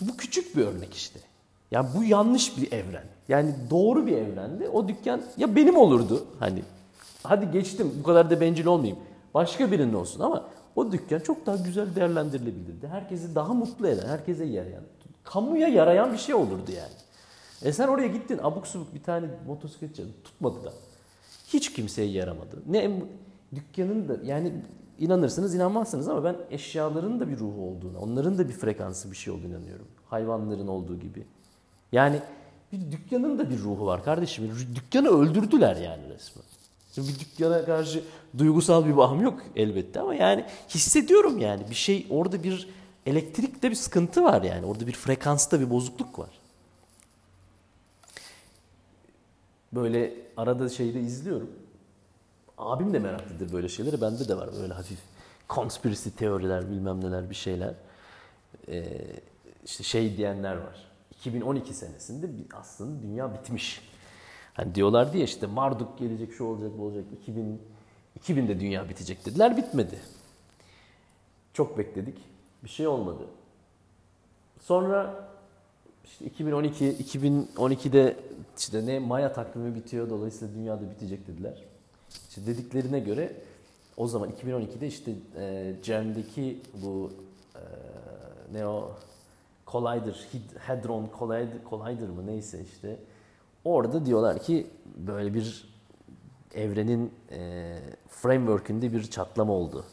Bu 0.00 0.16
küçük 0.16 0.56
bir 0.56 0.66
örnek 0.66 0.94
işte. 0.94 1.20
Ya 1.70 1.94
bu 1.94 2.04
yanlış 2.04 2.58
bir 2.58 2.72
evren. 2.72 3.06
Yani 3.28 3.54
doğru 3.70 4.06
bir 4.06 4.16
evrende 4.16 4.68
o 4.68 4.88
dükkan 4.88 5.22
ya 5.36 5.56
benim 5.56 5.76
olurdu 5.76 6.26
hani. 6.38 6.62
Hadi 7.22 7.50
geçtim 7.50 7.92
bu 7.98 8.02
kadar 8.02 8.30
da 8.30 8.40
bencil 8.40 8.66
olmayayım. 8.66 8.98
Başka 9.34 9.72
birinin 9.72 9.92
olsun 9.92 10.20
ama 10.20 10.48
o 10.76 10.92
dükkan 10.92 11.18
çok 11.18 11.46
daha 11.46 11.56
güzel 11.56 11.94
değerlendirilebilirdi. 11.94 12.88
Herkesi 12.88 13.34
daha 13.34 13.54
mutlu 13.54 13.88
eden, 13.88 14.08
herkese 14.08 14.44
yarayan, 14.44 14.82
kamuya 15.24 15.68
yarayan 15.68 16.12
bir 16.12 16.18
şey 16.18 16.34
olurdu 16.34 16.72
yani. 16.76 16.94
E 17.62 17.72
sen 17.72 17.88
oraya 17.88 18.08
gittin 18.08 18.38
abuk 18.42 18.66
subuk 18.66 18.94
bir 18.94 19.02
tane 19.02 19.26
motosikletçi 19.46 20.04
tutmadı 20.24 20.64
da. 20.64 20.72
Hiç 21.48 21.72
kimseye 21.72 22.08
yaramadı. 22.08 22.62
Ne 22.66 23.02
dükkanın 23.54 24.08
da 24.08 24.16
yani 24.24 24.52
inanırsınız 24.98 25.54
inanmazsınız 25.54 26.08
ama 26.08 26.24
ben 26.24 26.36
eşyaların 26.50 27.20
da 27.20 27.28
bir 27.28 27.38
ruhu 27.38 27.68
olduğuna, 27.68 27.98
onların 27.98 28.38
da 28.38 28.48
bir 28.48 28.52
frekansı 28.52 29.10
bir 29.10 29.16
şey 29.16 29.32
olduğunu 29.32 29.48
inanıyorum. 29.48 29.86
Hayvanların 30.06 30.66
olduğu 30.66 30.98
gibi. 30.98 31.26
Yani 31.92 32.20
bir 32.72 32.92
dükkanın 32.92 33.38
da 33.38 33.50
bir 33.50 33.58
ruhu 33.58 33.86
var 33.86 34.04
kardeşim. 34.04 34.50
Dükkanı 34.74 35.08
öldürdüler 35.08 35.76
yani 35.76 36.08
resmen. 36.08 36.47
Şimdi 36.98 37.12
bir 37.14 37.20
dükkana 37.20 37.64
karşı 37.64 38.04
duygusal 38.38 38.86
bir 38.86 38.96
bağım 38.96 39.20
yok 39.20 39.42
elbette 39.56 40.00
ama 40.00 40.14
yani 40.14 40.44
hissediyorum 40.68 41.38
yani 41.38 41.70
bir 41.70 41.74
şey 41.74 42.06
orada 42.10 42.42
bir 42.42 42.68
elektrikte 43.06 43.70
bir 43.70 43.74
sıkıntı 43.74 44.24
var 44.24 44.42
yani. 44.42 44.66
Orada 44.66 44.86
bir 44.86 44.92
frekansta 44.92 45.60
bir 45.60 45.70
bozukluk 45.70 46.18
var. 46.18 46.28
Böyle 49.72 50.14
arada 50.36 50.68
şeyde 50.68 51.00
izliyorum. 51.00 51.50
Abim 52.58 52.92
de 52.92 52.98
meraklıdır 52.98 53.52
böyle 53.52 53.68
şeyleri. 53.68 54.00
Bende 54.00 54.28
de 54.28 54.36
var 54.36 54.50
böyle 54.60 54.74
hafif 54.74 54.98
conspiracy 55.50 56.08
teoriler 56.08 56.70
bilmem 56.70 57.00
neler 57.00 57.30
bir 57.30 57.34
şeyler. 57.34 57.74
Ee, 58.68 58.84
işte 59.64 59.84
şey 59.84 60.16
diyenler 60.16 60.56
var. 60.56 60.84
2012 61.10 61.74
senesinde 61.74 62.30
aslında 62.52 63.02
dünya 63.02 63.34
bitmiş. 63.34 63.80
Hani 64.58 64.74
diyorlar 64.74 65.12
diye 65.12 65.24
işte 65.24 65.46
Marduk 65.46 65.98
gelecek, 65.98 66.32
şu 66.32 66.44
olacak, 66.44 66.70
bu 66.78 66.82
olacak. 66.82 67.04
2000 67.22 67.60
2000'de 68.20 68.60
dünya 68.60 68.88
bitecek 68.88 69.26
dediler. 69.26 69.56
Bitmedi. 69.56 69.98
Çok 71.52 71.78
bekledik. 71.78 72.18
Bir 72.64 72.68
şey 72.68 72.86
olmadı. 72.86 73.26
Sonra 74.60 75.28
işte 76.04 76.24
2012 76.24 76.84
2012'de 76.84 78.16
işte 78.58 78.86
ne 78.86 78.98
Maya 78.98 79.32
takvimi 79.32 79.74
bitiyor 79.74 80.10
dolayısıyla 80.10 80.54
dünyada 80.54 80.90
bitecek 80.90 81.26
dediler. 81.26 81.64
İşte 82.28 82.46
dediklerine 82.46 83.00
göre 83.00 83.32
o 83.96 84.06
zaman 84.06 84.30
2012'de 84.30 84.86
işte 84.86 85.12
e, 85.36 85.74
CERN'deki 85.82 86.60
bu 86.74 87.12
e, 87.54 87.62
ne 88.52 88.66
o 88.66 88.90
Collider, 89.66 90.26
Hadron 90.66 91.10
Collider, 91.18 91.58
Collider 91.70 92.08
mı 92.08 92.26
neyse 92.26 92.60
işte 92.74 92.96
orada 93.64 94.06
diyorlar 94.06 94.38
ki 94.38 94.66
böyle 94.96 95.34
bir 95.34 95.68
evrenin 96.54 97.12
e, 97.30 97.76
framework'ünde 98.08 98.92
bir 98.92 99.10
çatlama 99.10 99.52
oldu. 99.52 99.84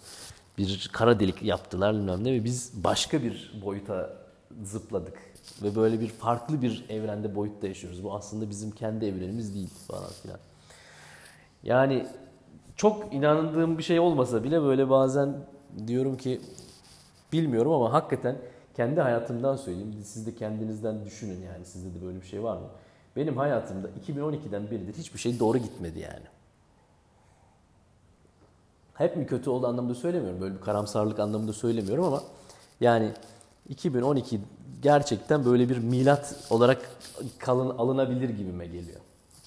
Bir 0.57 0.89
kara 0.93 1.19
delik 1.19 1.43
yaptılar 1.43 1.95
bilmem 1.95 2.23
ne 2.23 2.33
ve 2.33 2.43
biz 2.43 2.83
başka 2.83 3.23
bir 3.23 3.61
boyuta 3.65 4.17
zıpladık. 4.63 5.17
Ve 5.63 5.75
böyle 5.75 5.99
bir 5.99 6.07
farklı 6.07 6.61
bir 6.61 6.85
evrende 6.89 7.35
boyutta 7.35 7.67
yaşıyoruz. 7.67 8.03
Bu 8.03 8.15
aslında 8.15 8.49
bizim 8.49 8.71
kendi 8.71 9.05
evrenimiz 9.05 9.55
değil 9.55 9.69
falan 9.87 10.09
filan. 10.21 10.39
Yani 11.63 12.07
çok 12.75 13.13
inandığım 13.13 13.77
bir 13.77 13.83
şey 13.83 13.99
olmasa 13.99 14.43
bile 14.43 14.61
böyle 14.61 14.89
bazen 14.89 15.37
diyorum 15.87 16.17
ki 16.17 16.41
bilmiyorum 17.33 17.71
ama 17.71 17.93
hakikaten 17.93 18.37
kendi 18.75 19.01
hayatımdan 19.01 19.55
söyleyeyim. 19.55 19.95
Siz 20.03 20.27
de 20.27 20.35
kendinizden 20.35 21.05
düşünün 21.05 21.41
yani 21.41 21.65
sizde 21.65 21.99
de 21.99 22.05
böyle 22.05 22.21
bir 22.21 22.27
şey 22.27 22.43
var 22.43 22.57
mı? 22.57 22.67
Benim 23.15 23.37
hayatımda 23.37 23.89
2012'den 23.89 24.71
beridir 24.71 24.93
hiçbir 24.93 25.19
şey 25.19 25.39
doğru 25.39 25.57
gitmedi 25.57 25.99
yani. 25.99 26.25
Hep 28.93 29.17
mi 29.17 29.27
kötü 29.27 29.49
oldu 29.49 29.67
anlamında 29.67 29.95
söylemiyorum. 29.95 30.41
Böyle 30.41 30.55
bir 30.55 30.61
karamsarlık 30.61 31.19
anlamında 31.19 31.53
söylemiyorum 31.53 32.05
ama 32.05 32.23
yani 32.81 33.11
2012 33.69 34.39
gerçekten 34.81 35.45
böyle 35.45 35.69
bir 35.69 35.77
milat 35.77 36.35
olarak 36.49 36.89
kalın, 37.37 37.77
alınabilir 37.77 38.29
gibime 38.29 38.65
geliyor. 38.65 38.99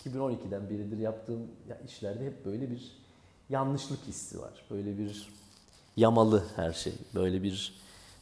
2012'den 0.04 0.70
beridir 0.70 0.98
yaptığım 0.98 1.40
ya 1.68 1.78
işlerde 1.86 2.26
hep 2.26 2.44
böyle 2.44 2.70
bir 2.70 2.92
yanlışlık 3.50 3.98
hissi 4.06 4.40
var. 4.40 4.52
Böyle 4.70 4.98
bir 4.98 5.28
yamalı 5.96 6.44
her 6.56 6.72
şey. 6.72 6.92
Böyle 7.14 7.42
bir 7.42 7.74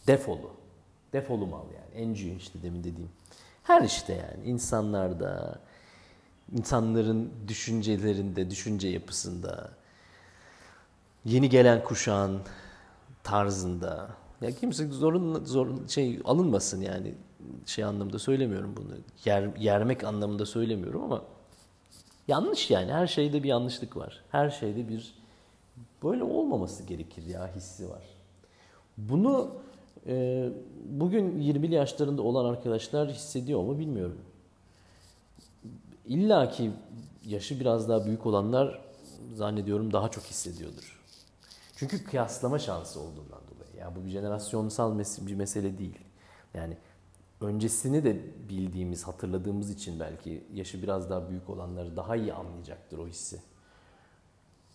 defolu. 0.07 0.51
Defolu 1.13 1.47
mal 1.47 1.65
yani. 1.65 2.03
Encü 2.03 2.37
işte 2.37 2.63
demin 2.63 2.85
dediğim. 2.85 3.11
Her 3.67 3.83
işte 3.83 4.13
yani. 4.13 4.49
insanlarda, 4.49 5.59
insanların 6.53 7.33
düşüncelerinde, 7.49 8.51
düşünce 8.51 8.89
yapısında, 8.89 9.71
yeni 11.25 11.49
gelen 11.49 11.85
kuşağın 11.85 12.41
tarzında. 13.23 14.09
Ya 14.41 14.51
kimse 14.51 14.87
zorun 14.87 15.45
zorun 15.45 15.87
şey 15.87 16.21
alınmasın 16.25 16.81
yani 16.81 17.15
şey 17.67 17.85
anlamda 17.85 18.19
söylemiyorum 18.19 18.75
bunu. 18.77 18.93
Yer, 19.25 19.57
yermek 19.57 20.05
anlamında 20.05 20.47
söylemiyorum 20.47 21.03
ama 21.03 21.23
yanlış 22.29 22.71
yani. 22.71 22.93
Her 22.93 23.07
şeyde 23.07 23.43
bir 23.43 23.49
yanlışlık 23.49 23.97
var. 23.97 24.23
Her 24.31 24.51
şeyde 24.51 24.89
bir 24.89 25.15
böyle 26.03 26.23
olmaması 26.23 26.83
gerekir 26.83 27.27
ya 27.27 27.55
hissi 27.57 27.91
var. 27.91 28.03
Bunu 28.99 29.51
e, 30.09 30.49
bugün 30.85 31.41
20'li 31.41 31.75
yaşlarında 31.75 32.23
olan 32.23 32.45
arkadaşlar 32.45 33.11
hissediyor 33.11 33.63
mu 33.63 33.79
bilmiyorum. 33.79 34.19
İlla 36.07 36.51
ki 36.51 36.71
yaşı 37.25 37.61
biraz 37.61 37.89
daha 37.89 38.05
büyük 38.05 38.27
olanlar 38.27 38.81
zannediyorum 39.35 39.93
daha 39.93 40.09
çok 40.11 40.25
hissediyordur. 40.25 41.01
Çünkü 41.77 42.05
kıyaslama 42.05 42.59
şansı 42.59 43.01
olduğundan 43.01 43.41
dolayı. 43.55 43.77
Yani 43.79 43.97
bu 43.97 44.05
bir 44.05 44.11
jenerasyonsal 44.11 44.99
bir 44.99 45.35
mesele 45.35 45.79
değil. 45.79 45.99
Yani 46.55 46.77
öncesini 47.41 48.05
de 48.05 48.21
bildiğimiz, 48.49 49.05
hatırladığımız 49.05 49.71
için 49.71 50.01
belki 50.01 50.45
yaşı 50.55 50.83
biraz 50.83 51.11
daha 51.11 51.31
büyük 51.31 51.51
olanları 51.51 51.97
daha 51.97 52.17
iyi 52.17 52.33
anlayacaktır 52.33 52.99
o 52.99 53.07
hissi. 53.07 53.41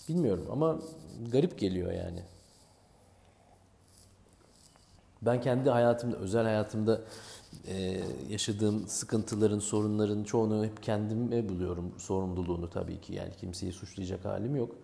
Bilmiyorum 0.10 0.48
ama 0.52 0.80
garip 1.32 1.60
geliyor 1.60 1.92
yani. 1.92 2.24
Ben 5.22 5.42
kendi 5.42 5.70
hayatımda, 5.70 6.18
özel 6.18 6.44
hayatımda 6.44 7.02
e, 7.68 8.02
yaşadığım 8.30 8.88
sıkıntıların, 8.88 9.60
sorunların 9.60 10.24
çoğunu 10.24 10.66
hep 10.66 10.84
kendime 10.84 11.50
buluyorum 11.50 11.94
sorumluluğunu 11.98 12.70
tabii 12.70 13.02
ki. 13.02 13.14
Yani 13.14 13.32
kimseyi 13.40 13.72
suçlayacak 13.74 14.26
halim 14.26 14.56
yok. 14.56 14.76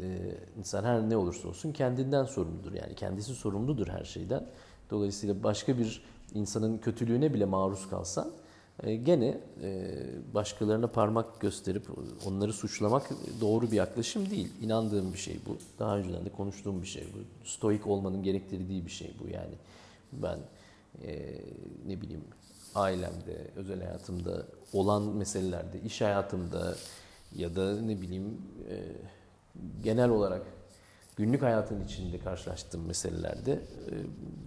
E, 0.00 0.34
insan 0.58 0.84
her 0.84 1.10
ne 1.10 1.16
olursa 1.16 1.48
olsun 1.48 1.72
kendinden 1.72 2.24
sorumludur. 2.24 2.72
Yani 2.72 2.94
kendisi 2.94 3.34
sorumludur 3.34 3.88
her 3.88 4.04
şeyden. 4.04 4.46
Dolayısıyla 4.90 5.42
başka 5.42 5.78
bir 5.78 6.02
insanın 6.34 6.78
kötülüğüne 6.78 7.34
bile 7.34 7.44
maruz 7.44 7.88
kalsan 7.90 8.30
gene 8.82 9.40
e, 9.62 9.94
başkalarına 10.34 10.86
parmak 10.86 11.40
gösterip 11.40 11.86
onları 12.26 12.52
suçlamak 12.52 13.10
doğru 13.40 13.70
bir 13.70 13.76
yaklaşım 13.76 14.30
değil. 14.30 14.48
İnandığım 14.62 15.12
bir 15.12 15.18
şey 15.18 15.40
bu. 15.46 15.56
Daha 15.78 15.98
önceden 15.98 16.24
de 16.24 16.30
konuştuğum 16.30 16.82
bir 16.82 16.86
şey 16.86 17.04
bu. 17.14 17.46
Stoik 17.48 17.86
olmanın 17.86 18.22
gerektirdiği 18.22 18.86
bir 18.86 18.90
şey 18.90 19.14
bu 19.24 19.28
yani. 19.28 19.54
Ben 20.12 20.38
e, 21.04 21.40
ne 21.86 22.00
bileyim 22.00 22.24
ailemde, 22.74 23.50
özel 23.56 23.80
hayatımda 23.80 24.46
olan 24.72 25.02
meselelerde, 25.02 25.80
iş 25.80 26.00
hayatımda 26.00 26.76
ya 27.36 27.56
da 27.56 27.80
ne 27.80 28.00
bileyim 28.00 28.42
genel 29.82 30.10
olarak 30.10 30.42
günlük 31.16 31.42
hayatın 31.42 31.84
içinde 31.84 32.18
karşılaştığım 32.18 32.86
meselelerde 32.86 33.52
e, 33.52 33.92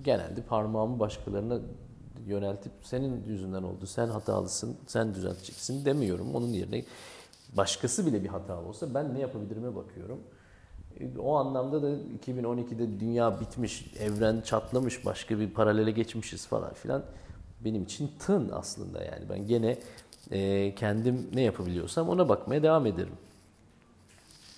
genelde 0.03 0.41
parmağımı 0.41 0.99
başkalarına 0.99 1.59
yöneltip 2.29 2.71
senin 2.81 3.23
yüzünden 3.27 3.63
oldu, 3.63 3.85
sen 3.85 4.07
hatalısın, 4.07 4.77
sen 4.87 5.15
düzelteceksin 5.15 5.85
demiyorum. 5.85 6.35
Onun 6.35 6.47
yerine 6.47 6.83
başkası 7.57 8.05
bile 8.05 8.23
bir 8.23 8.27
hata 8.27 8.61
olsa 8.61 8.93
ben 8.93 9.15
ne 9.15 9.19
yapabilirime 9.19 9.75
bakıyorum. 9.75 10.19
E, 10.99 11.19
o 11.19 11.35
anlamda 11.35 11.83
da 11.83 11.91
2012'de 12.25 12.99
dünya 12.99 13.39
bitmiş, 13.39 13.93
evren 13.99 14.41
çatlamış, 14.41 15.05
başka 15.05 15.39
bir 15.39 15.49
paralele 15.49 15.91
geçmişiz 15.91 16.47
falan 16.47 16.73
filan. 16.73 17.03
Benim 17.65 17.83
için 17.83 18.11
tın 18.19 18.49
aslında 18.53 19.03
yani. 19.03 19.29
Ben 19.29 19.47
gene 19.47 19.77
e, 20.31 20.75
kendim 20.75 21.29
ne 21.33 21.41
yapabiliyorsam 21.41 22.09
ona 22.09 22.29
bakmaya 22.29 22.63
devam 22.63 22.85
ederim 22.85 23.13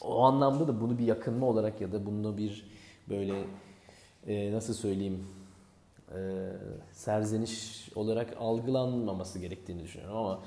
o 0.01 0.23
anlamda 0.23 0.67
da 0.67 0.81
bunu 0.81 0.97
bir 0.97 1.05
yakınma 1.05 1.45
olarak 1.45 1.81
ya 1.81 1.91
da 1.91 2.05
bunu 2.05 2.37
bir 2.37 2.65
böyle 3.09 3.43
e, 4.27 4.51
nasıl 4.51 4.73
söyleyeyim 4.73 5.27
e, 6.15 6.51
serzeniş 6.91 7.89
olarak 7.95 8.33
algılanmaması 8.39 9.39
gerektiğini 9.39 9.83
düşünüyorum 9.83 10.17
ama 10.17 10.39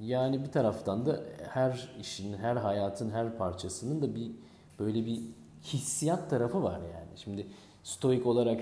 yani 0.00 0.44
bir 0.44 0.52
taraftan 0.52 1.06
da 1.06 1.20
her 1.52 1.88
işin, 2.00 2.36
her 2.36 2.56
hayatın 2.56 3.10
her 3.10 3.36
parçasının 3.38 4.02
da 4.02 4.14
bir 4.14 4.30
böyle 4.78 5.06
bir 5.06 5.20
hissiyat 5.64 6.30
tarafı 6.30 6.62
var 6.62 6.80
yani. 6.80 7.10
Şimdi 7.16 7.46
stoik 7.82 8.26
olarak 8.26 8.60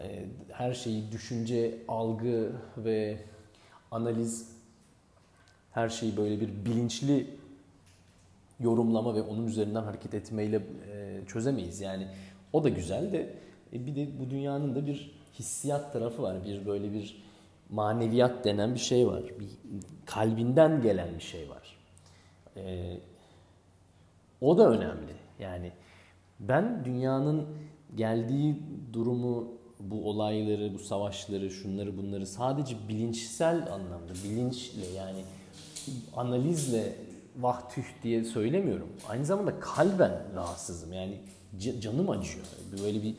e, 0.00 0.26
her 0.52 0.74
şeyi 0.74 1.12
düşünce, 1.12 1.78
algı 1.88 2.52
ve 2.76 3.18
analiz 3.90 4.54
her 5.72 5.88
şeyi 5.88 6.16
böyle 6.16 6.40
bir 6.40 6.48
bilinçli 6.64 7.26
yorumlama 8.60 9.14
ve 9.14 9.22
onun 9.22 9.46
üzerinden 9.46 9.82
hareket 9.82 10.14
etmeyle 10.14 10.62
e, 10.92 11.20
çözemeyiz. 11.26 11.80
Yani 11.80 12.08
o 12.52 12.64
da 12.64 12.68
güzel 12.68 13.12
de 13.12 13.34
e, 13.74 13.86
bir 13.86 13.96
de 13.96 14.08
bu 14.18 14.30
dünyanın 14.30 14.74
da 14.74 14.86
bir 14.86 15.10
hissiyat 15.38 15.92
tarafı 15.92 16.22
var. 16.22 16.44
Bir 16.44 16.66
böyle 16.66 16.92
bir 16.92 17.22
maneviyat 17.70 18.44
denen 18.44 18.74
bir 18.74 18.80
şey 18.80 19.06
var. 19.06 19.22
Bir 19.40 19.48
kalbinden 20.06 20.82
gelen 20.82 21.08
bir 21.16 21.22
şey 21.22 21.50
var. 21.50 21.76
E, 22.56 22.96
o 24.40 24.58
da 24.58 24.70
önemli. 24.70 25.12
Yani 25.38 25.72
ben 26.40 26.84
dünyanın 26.84 27.46
geldiği 27.96 28.56
durumu, 28.92 29.48
bu 29.80 30.08
olayları, 30.08 30.74
bu 30.74 30.78
savaşları, 30.78 31.50
şunları 31.50 31.96
bunları 31.96 32.26
sadece 32.26 32.76
bilinçsel 32.88 33.72
anlamda, 33.72 34.12
bilinçle 34.24 34.86
yani 34.96 35.24
analizle 36.16 36.92
vah 37.40 37.70
tüh 37.74 37.84
diye 38.02 38.24
söylemiyorum. 38.24 38.88
Aynı 39.08 39.24
zamanda 39.24 39.60
kalben 39.60 40.22
rahatsızım. 40.34 40.92
Yani 40.92 41.18
canım 41.80 42.10
acıyor. 42.10 42.44
Böyle 42.84 43.02
bir 43.02 43.14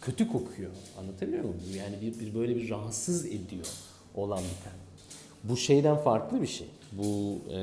kötü 0.00 0.28
kokuyor. 0.28 0.70
Anlatabiliyor 0.98 1.44
muyum? 1.44 1.60
Yani 1.76 1.96
bir, 2.00 2.20
bir 2.20 2.34
böyle 2.34 2.56
bir 2.56 2.70
rahatsız 2.70 3.26
ediyor 3.26 3.66
olan 4.14 4.38
biten. 4.38 4.78
Bu 5.44 5.56
şeyden 5.56 5.96
farklı 5.96 6.42
bir 6.42 6.46
şey. 6.46 6.66
Bu 6.92 7.38
e, 7.52 7.60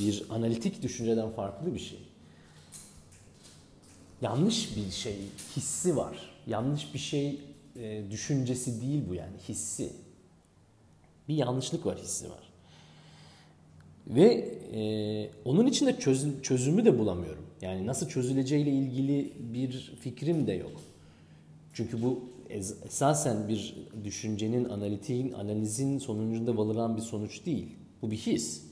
bir 0.00 0.22
analitik 0.30 0.82
düşünceden 0.82 1.30
farklı 1.30 1.74
bir 1.74 1.78
şey. 1.78 1.98
Yanlış 4.22 4.76
bir 4.76 4.90
şey, 4.90 5.16
hissi 5.56 5.96
var. 5.96 6.30
Yanlış 6.46 6.94
bir 6.94 6.98
şey 6.98 7.40
e, 7.76 8.02
düşüncesi 8.10 8.80
değil 8.80 9.02
bu 9.08 9.14
yani 9.14 9.36
hissi. 9.48 9.92
Bir 11.28 11.34
yanlışlık 11.34 11.86
var, 11.86 11.98
hissi 11.98 12.30
var. 12.30 12.52
Ve 14.06 14.24
e, 14.74 14.80
onun 15.44 15.66
için 15.66 15.86
de 15.86 15.98
çözüm, 15.98 16.42
çözümü 16.42 16.84
de 16.84 16.98
bulamıyorum. 16.98 17.46
Yani 17.62 17.86
nasıl 17.86 18.08
çözüleceğiyle 18.08 18.70
ilgili 18.70 19.32
bir 19.38 19.96
fikrim 20.00 20.46
de 20.46 20.52
yok. 20.52 20.80
Çünkü 21.78 22.02
bu 22.02 22.20
esasen 22.84 23.48
bir 23.48 23.88
düşüncenin, 24.04 24.64
analitiğin, 24.64 25.32
analizin 25.32 25.98
sonucunda 25.98 26.56
valıran 26.56 26.96
bir 26.96 27.02
sonuç 27.02 27.46
değil. 27.46 27.76
Bu 28.02 28.10
bir 28.10 28.16
his. 28.16 28.64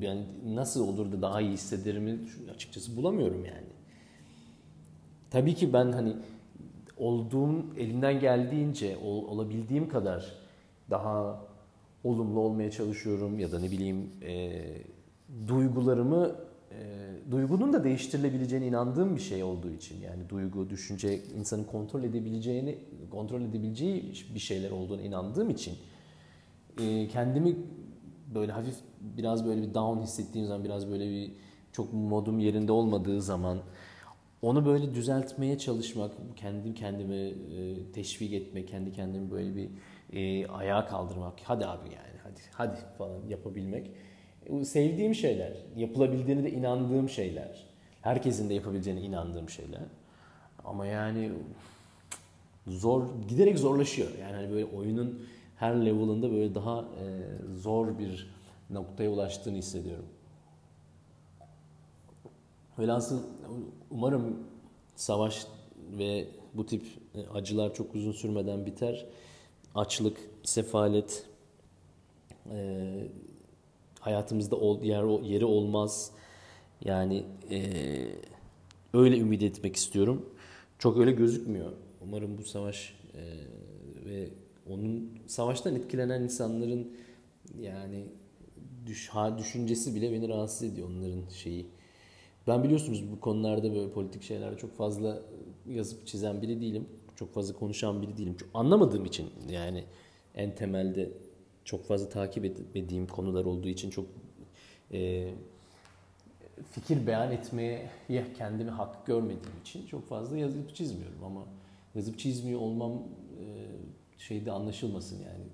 Yani 0.00 0.24
nasıl 0.46 0.88
olur 0.88 1.12
da 1.12 1.22
daha 1.22 1.40
iyi 1.40 1.50
hissederimi 1.50 2.18
açıkçası 2.54 2.96
bulamıyorum 2.96 3.44
yani. 3.44 3.66
Tabii 5.30 5.54
ki 5.54 5.72
ben 5.72 5.92
hani 5.92 6.16
olduğum 6.96 7.64
elimden 7.76 8.20
geldiğince 8.20 8.96
olabildiğim 9.04 9.88
kadar 9.88 10.32
daha 10.90 11.42
olumlu 12.04 12.40
olmaya 12.40 12.70
çalışıyorum 12.70 13.38
ya 13.38 13.52
da 13.52 13.60
ne 13.60 13.70
bileyim 13.70 14.10
e, 14.22 14.62
duygularımı 15.48 16.36
e, 16.70 17.30
duygunun 17.30 17.72
da 17.72 17.84
değiştirilebileceğine 17.84 18.66
inandığım 18.66 19.16
bir 19.16 19.20
şey 19.20 19.42
olduğu 19.42 19.70
için 19.70 20.00
yani 20.00 20.28
duygu, 20.28 20.70
düşünce 20.70 21.20
insanın 21.38 21.64
kontrol 21.64 22.02
edebileceğini 22.02 22.78
kontrol 23.10 23.42
edebileceği 23.42 24.12
bir 24.34 24.40
şeyler 24.40 24.70
olduğunu 24.70 25.00
inandığım 25.00 25.50
için 25.50 25.74
e, 26.80 27.08
kendimi 27.08 27.56
böyle 28.34 28.52
hafif 28.52 28.74
biraz 29.00 29.46
böyle 29.46 29.62
bir 29.62 29.74
down 29.74 30.02
hissettiğim 30.02 30.46
zaman 30.46 30.64
biraz 30.64 30.90
böyle 30.90 31.10
bir 31.10 31.32
çok 31.72 31.92
modum 31.92 32.38
yerinde 32.38 32.72
olmadığı 32.72 33.22
zaman 33.22 33.58
onu 34.42 34.66
böyle 34.66 34.94
düzeltmeye 34.94 35.58
çalışmak, 35.58 36.12
kendim 36.36 36.74
kendime 36.74 37.16
e, 37.16 37.92
teşvik 37.92 38.32
etmek, 38.32 38.68
kendi 38.68 38.92
kendimi 38.92 39.30
böyle 39.30 39.56
bir 39.56 39.68
e, 40.12 40.46
ayağa 40.48 40.86
kaldırmak. 40.86 41.34
Hadi 41.44 41.66
abi 41.66 41.88
yani 41.88 42.18
hadi 42.22 42.40
hadi 42.52 42.76
falan 42.98 43.28
yapabilmek. 43.28 43.90
E, 44.46 44.64
sevdiğim 44.64 45.14
şeyler, 45.14 45.52
yapılabildiğine 45.76 46.44
de 46.44 46.50
inandığım 46.50 47.08
şeyler. 47.08 47.66
Herkesin 48.02 48.48
de 48.48 48.54
yapabileceğine 48.54 49.00
inandığım 49.00 49.50
şeyler. 49.50 49.82
Ama 50.64 50.86
yani 50.86 51.32
zor 52.66 53.04
giderek 53.28 53.58
zorlaşıyor. 53.58 54.08
Yani 54.20 54.34
hani 54.36 54.50
böyle 54.50 54.64
oyunun 54.64 55.26
her 55.56 55.86
level'ında 55.86 56.32
böyle 56.32 56.54
daha 56.54 56.80
e, 56.80 57.04
zor 57.56 57.98
bir 57.98 58.30
noktaya 58.70 59.10
ulaştığını 59.10 59.56
hissediyorum. 59.56 60.06
Velhasıl 62.78 63.22
umarım 63.90 64.38
savaş 64.96 65.46
ve 65.98 66.28
bu 66.54 66.66
tip 66.66 66.86
e, 67.14 67.28
acılar 67.34 67.74
çok 67.74 67.94
uzun 67.94 68.12
sürmeden 68.12 68.66
biter 68.66 69.06
açlık, 69.74 70.18
sefalet 70.44 71.26
e, 72.50 73.08
hayatımızda 74.06 74.56
ol, 74.56 74.82
yer, 74.82 75.22
yeri 75.22 75.44
olmaz. 75.44 76.10
Yani 76.84 77.24
e, 77.50 77.60
öyle 78.94 79.18
ümit 79.18 79.42
etmek 79.42 79.76
istiyorum. 79.76 80.26
Çok 80.78 80.98
öyle 80.98 81.12
gözükmüyor. 81.12 81.72
Umarım 82.02 82.38
bu 82.38 82.42
savaş 82.42 82.94
e, 83.14 83.22
ve 84.06 84.28
onun 84.70 85.18
savaştan 85.26 85.74
etkilenen 85.74 86.22
insanların 86.22 86.96
yani 87.60 88.04
düş, 88.86 89.08
ha, 89.08 89.38
düşüncesi 89.38 89.94
bile 89.94 90.12
beni 90.12 90.28
rahatsız 90.28 90.72
ediyor 90.72 90.88
onların 90.88 91.28
şeyi. 91.28 91.66
Ben 92.46 92.64
biliyorsunuz 92.64 93.12
bu 93.12 93.20
konularda 93.20 93.74
böyle 93.74 93.90
politik 93.90 94.22
şeylerde 94.22 94.56
çok 94.56 94.76
fazla 94.76 95.22
yazıp 95.68 96.06
çizen 96.06 96.42
biri 96.42 96.60
değilim 96.60 96.86
çok 97.16 97.34
fazla 97.34 97.54
konuşan 97.54 98.02
biri 98.02 98.16
değilim. 98.16 98.36
Çok 98.36 98.48
anlamadığım 98.54 99.04
için 99.04 99.30
yani 99.48 99.84
en 100.34 100.54
temelde 100.54 101.10
çok 101.66 101.86
fazla 101.86 102.08
takip 102.08 102.44
etmediğim 102.44 103.06
konular 103.06 103.44
olduğu 103.44 103.68
için 103.68 103.90
çok 103.90 104.06
e, 104.92 105.30
fikir 106.70 107.06
beyan 107.06 107.32
etmeye 107.32 107.90
kendimi 108.38 108.70
hak 108.70 109.06
görmediğim 109.06 109.60
için 109.60 109.86
çok 109.86 110.08
fazla 110.08 110.38
yazıp 110.38 110.74
çizmiyorum 110.74 111.24
ama 111.24 111.44
yazıp 111.94 112.18
çizmiyor 112.18 112.60
olmam 112.60 112.92
e, 112.92 113.44
şeyde 114.18 114.52
anlaşılmasın 114.52 115.16
yani 115.16 115.44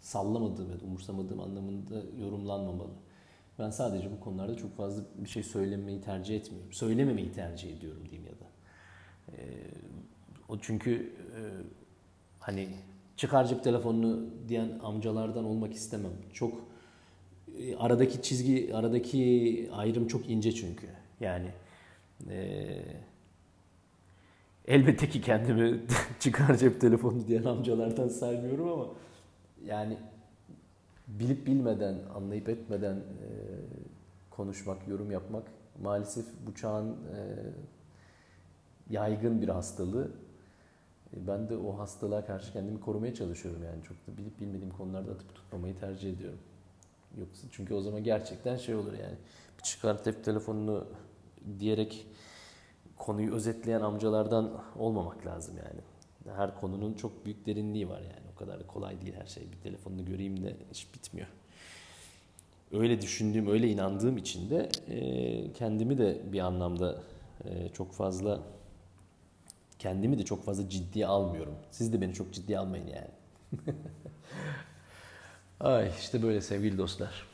sallamadığım 0.00 0.70
ya 0.70 0.80
da 0.80 0.84
umursamadığım 0.84 1.40
anlamında 1.40 2.02
yorumlanmamalı. 2.20 2.92
Ben 3.58 3.70
sadece 3.70 4.10
bu 4.12 4.20
konularda 4.20 4.56
çok 4.56 4.76
fazla 4.76 5.02
bir 5.18 5.28
şey 5.28 5.42
söylemeyi 5.42 6.00
tercih 6.00 6.36
etmiyorum. 6.36 6.72
Söylememeyi 6.72 7.32
tercih 7.32 7.76
ediyorum 7.76 8.08
diyeyim 8.10 8.26
ya 8.26 8.32
da. 8.32 8.46
Ee, 9.32 9.42
o 10.48 10.58
çünkü 10.58 11.12
e, 11.36 11.40
hani 12.38 12.68
çıkar 13.18 13.44
cep 13.44 13.64
telefonunu 13.64 14.26
diyen 14.48 14.68
amcalardan 14.82 15.44
olmak 15.44 15.74
istemem. 15.74 16.12
Çok 16.32 16.54
e, 17.58 17.76
aradaki 17.76 18.22
çizgi, 18.22 18.70
aradaki 18.74 19.70
ayrım 19.72 20.06
çok 20.06 20.30
ince 20.30 20.52
çünkü. 20.52 20.86
Yani 21.20 21.48
e, 22.30 22.66
elbette 24.68 25.08
ki 25.08 25.20
kendimi 25.20 25.80
çıkar 26.20 26.56
cep 26.56 26.80
telefonu 26.80 27.28
diyen 27.28 27.44
amcalardan 27.44 28.08
saymıyorum 28.08 28.68
ama 28.68 28.86
yani 29.66 29.96
bilip 31.08 31.46
bilmeden, 31.46 31.98
anlayıp 32.14 32.48
etmeden 32.48 32.96
e, 32.96 33.28
konuşmak, 34.30 34.88
yorum 34.88 35.10
yapmak 35.10 35.44
maalesef 35.82 36.24
bu 36.46 36.54
çağın 36.54 36.90
e, 36.90 37.18
yaygın 38.90 39.42
bir 39.42 39.48
hastalığı. 39.48 40.10
E, 41.16 41.26
ben 41.26 41.48
de 41.48 41.56
o 41.56 41.78
hastalığa 41.78 42.26
karşı 42.26 42.52
kendimi 42.52 42.80
korumaya 42.80 43.14
çalışıyorum 43.14 43.62
yani 43.64 43.82
çok 43.82 43.96
da 44.06 44.18
bilip 44.18 44.40
bilmediğim 44.40 44.70
konularda 44.70 45.10
atıp 45.12 45.34
tutmamayı 45.34 45.78
tercih 45.78 46.12
ediyorum. 46.12 46.38
Yoksa 47.18 47.46
çünkü 47.50 47.74
o 47.74 47.80
zaman 47.80 48.04
gerçekten 48.04 48.56
şey 48.56 48.74
olur 48.74 48.92
yani. 48.92 49.16
Çıkar 49.62 50.04
tep 50.04 50.24
telefonunu 50.24 50.86
diyerek 51.58 52.06
konuyu 52.96 53.34
özetleyen 53.34 53.80
amcalardan 53.80 54.62
olmamak 54.78 55.26
lazım 55.26 55.54
yani. 55.56 55.80
Her 56.36 56.60
konunun 56.60 56.94
çok 56.94 57.24
büyük 57.24 57.46
derinliği 57.46 57.88
var 57.88 58.00
yani. 58.00 58.26
O 58.34 58.38
kadar 58.38 58.66
kolay 58.66 59.00
değil 59.00 59.14
her 59.20 59.26
şey. 59.26 59.52
Bir 59.52 59.56
telefonunu 59.56 60.04
göreyim 60.04 60.42
de 60.42 60.56
hiç 60.70 60.94
bitmiyor. 60.94 61.28
Öyle 62.72 63.02
düşündüğüm, 63.02 63.48
öyle 63.48 63.68
inandığım 63.68 64.16
için 64.16 64.50
de 64.50 64.68
e, 64.88 65.52
kendimi 65.52 65.98
de 65.98 66.32
bir 66.32 66.38
anlamda 66.38 67.02
e, 67.44 67.68
çok 67.68 67.92
fazla 67.92 68.40
kendimi 69.78 70.18
de 70.18 70.24
çok 70.24 70.44
fazla 70.44 70.68
ciddiye 70.68 71.06
almıyorum. 71.06 71.54
Siz 71.70 71.92
de 71.92 72.00
beni 72.00 72.14
çok 72.14 72.32
ciddiye 72.32 72.58
almayın 72.58 72.86
yani. 72.86 73.10
Ay 75.60 75.90
işte 76.00 76.22
böyle 76.22 76.40
sevgili 76.40 76.78
dostlar. 76.78 77.28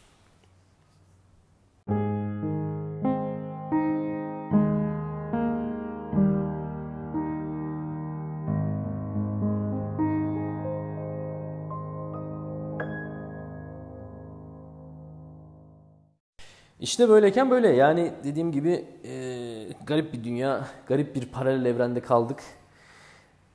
İşte 16.80 17.08
böyleyken 17.08 17.50
böyle 17.50 17.68
yani 17.68 18.12
dediğim 18.24 18.52
gibi 18.52 18.84
e, 19.04 19.33
garip 19.86 20.12
bir 20.12 20.24
dünya, 20.24 20.68
garip 20.86 21.14
bir 21.14 21.26
paralel 21.26 21.64
evrende 21.64 22.00
kaldık. 22.00 22.42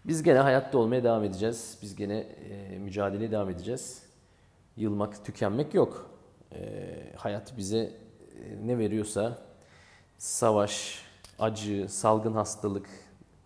Biz 0.05 0.23
gene 0.23 0.39
hayatta 0.39 0.77
olmaya 0.77 1.03
devam 1.03 1.23
edeceğiz. 1.23 1.77
Biz 1.81 1.95
gene 1.95 2.17
e, 2.17 2.77
mücadeleye 2.79 3.31
devam 3.31 3.49
edeceğiz. 3.49 4.03
Yılmak, 4.77 5.25
tükenmek 5.25 5.73
yok. 5.73 6.11
E, 6.55 7.13
hayat 7.15 7.57
bize 7.57 7.77
e, 7.77 7.91
ne 8.67 8.77
veriyorsa 8.77 9.37
savaş, 10.17 11.03
acı, 11.39 11.85
salgın 11.89 12.33
hastalık, 12.33 12.89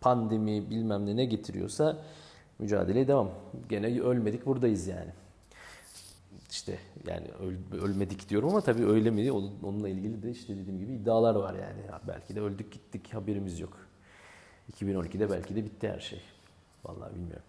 pandemi 0.01 0.69
bilmem 0.69 1.05
ne 1.05 1.15
ne 1.15 1.25
getiriyorsa 1.25 1.97
mücadeleye 2.59 3.07
devam. 3.07 3.29
Gene 3.69 4.01
ölmedik 4.01 4.45
buradayız 4.45 4.87
yani 4.87 5.09
işte 6.53 6.79
yani 7.07 7.27
öl, 7.27 7.81
ölmedik 7.81 8.29
diyorum 8.29 8.49
ama 8.49 8.61
tabii 8.61 8.85
öyle 8.85 9.11
mi 9.11 9.31
onunla 9.63 9.89
ilgili 9.89 10.23
de 10.23 10.31
işte 10.31 10.57
dediğim 10.57 10.79
gibi 10.79 10.93
iddialar 10.93 11.35
var 11.35 11.53
yani. 11.53 11.85
Ya 11.87 12.01
belki 12.07 12.35
de 12.35 12.41
öldük 12.41 12.71
gittik 12.71 13.13
haberimiz 13.13 13.59
yok. 13.59 13.77
2012'de 14.73 15.29
belki 15.29 15.55
de 15.55 15.65
bitti 15.65 15.89
her 15.89 15.99
şey. 15.99 16.21
Vallahi 16.83 17.15
bilmiyorum. 17.15 17.43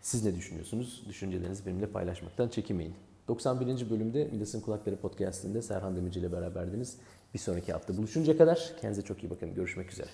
Siz 0.00 0.24
ne 0.24 0.34
düşünüyorsunuz? 0.34 1.04
Düşüncelerinizi 1.08 1.66
benimle 1.66 1.86
paylaşmaktan 1.86 2.48
çekinmeyin. 2.48 2.94
91. 3.28 3.90
bölümde 3.90 4.24
Midas'ın 4.24 4.60
Kulakları 4.60 4.96
Podcast'inde 4.96 5.62
Serhan 5.62 5.96
Demirci 5.96 6.20
ile 6.20 6.32
beraberdiniz. 6.32 6.96
Bir 7.34 7.38
sonraki 7.38 7.72
hafta 7.72 7.96
buluşunca 7.96 8.38
kadar 8.38 8.72
kendinize 8.80 9.02
çok 9.02 9.24
iyi 9.24 9.30
bakın. 9.30 9.54
Görüşmek 9.54 9.92
üzere. 9.92 10.08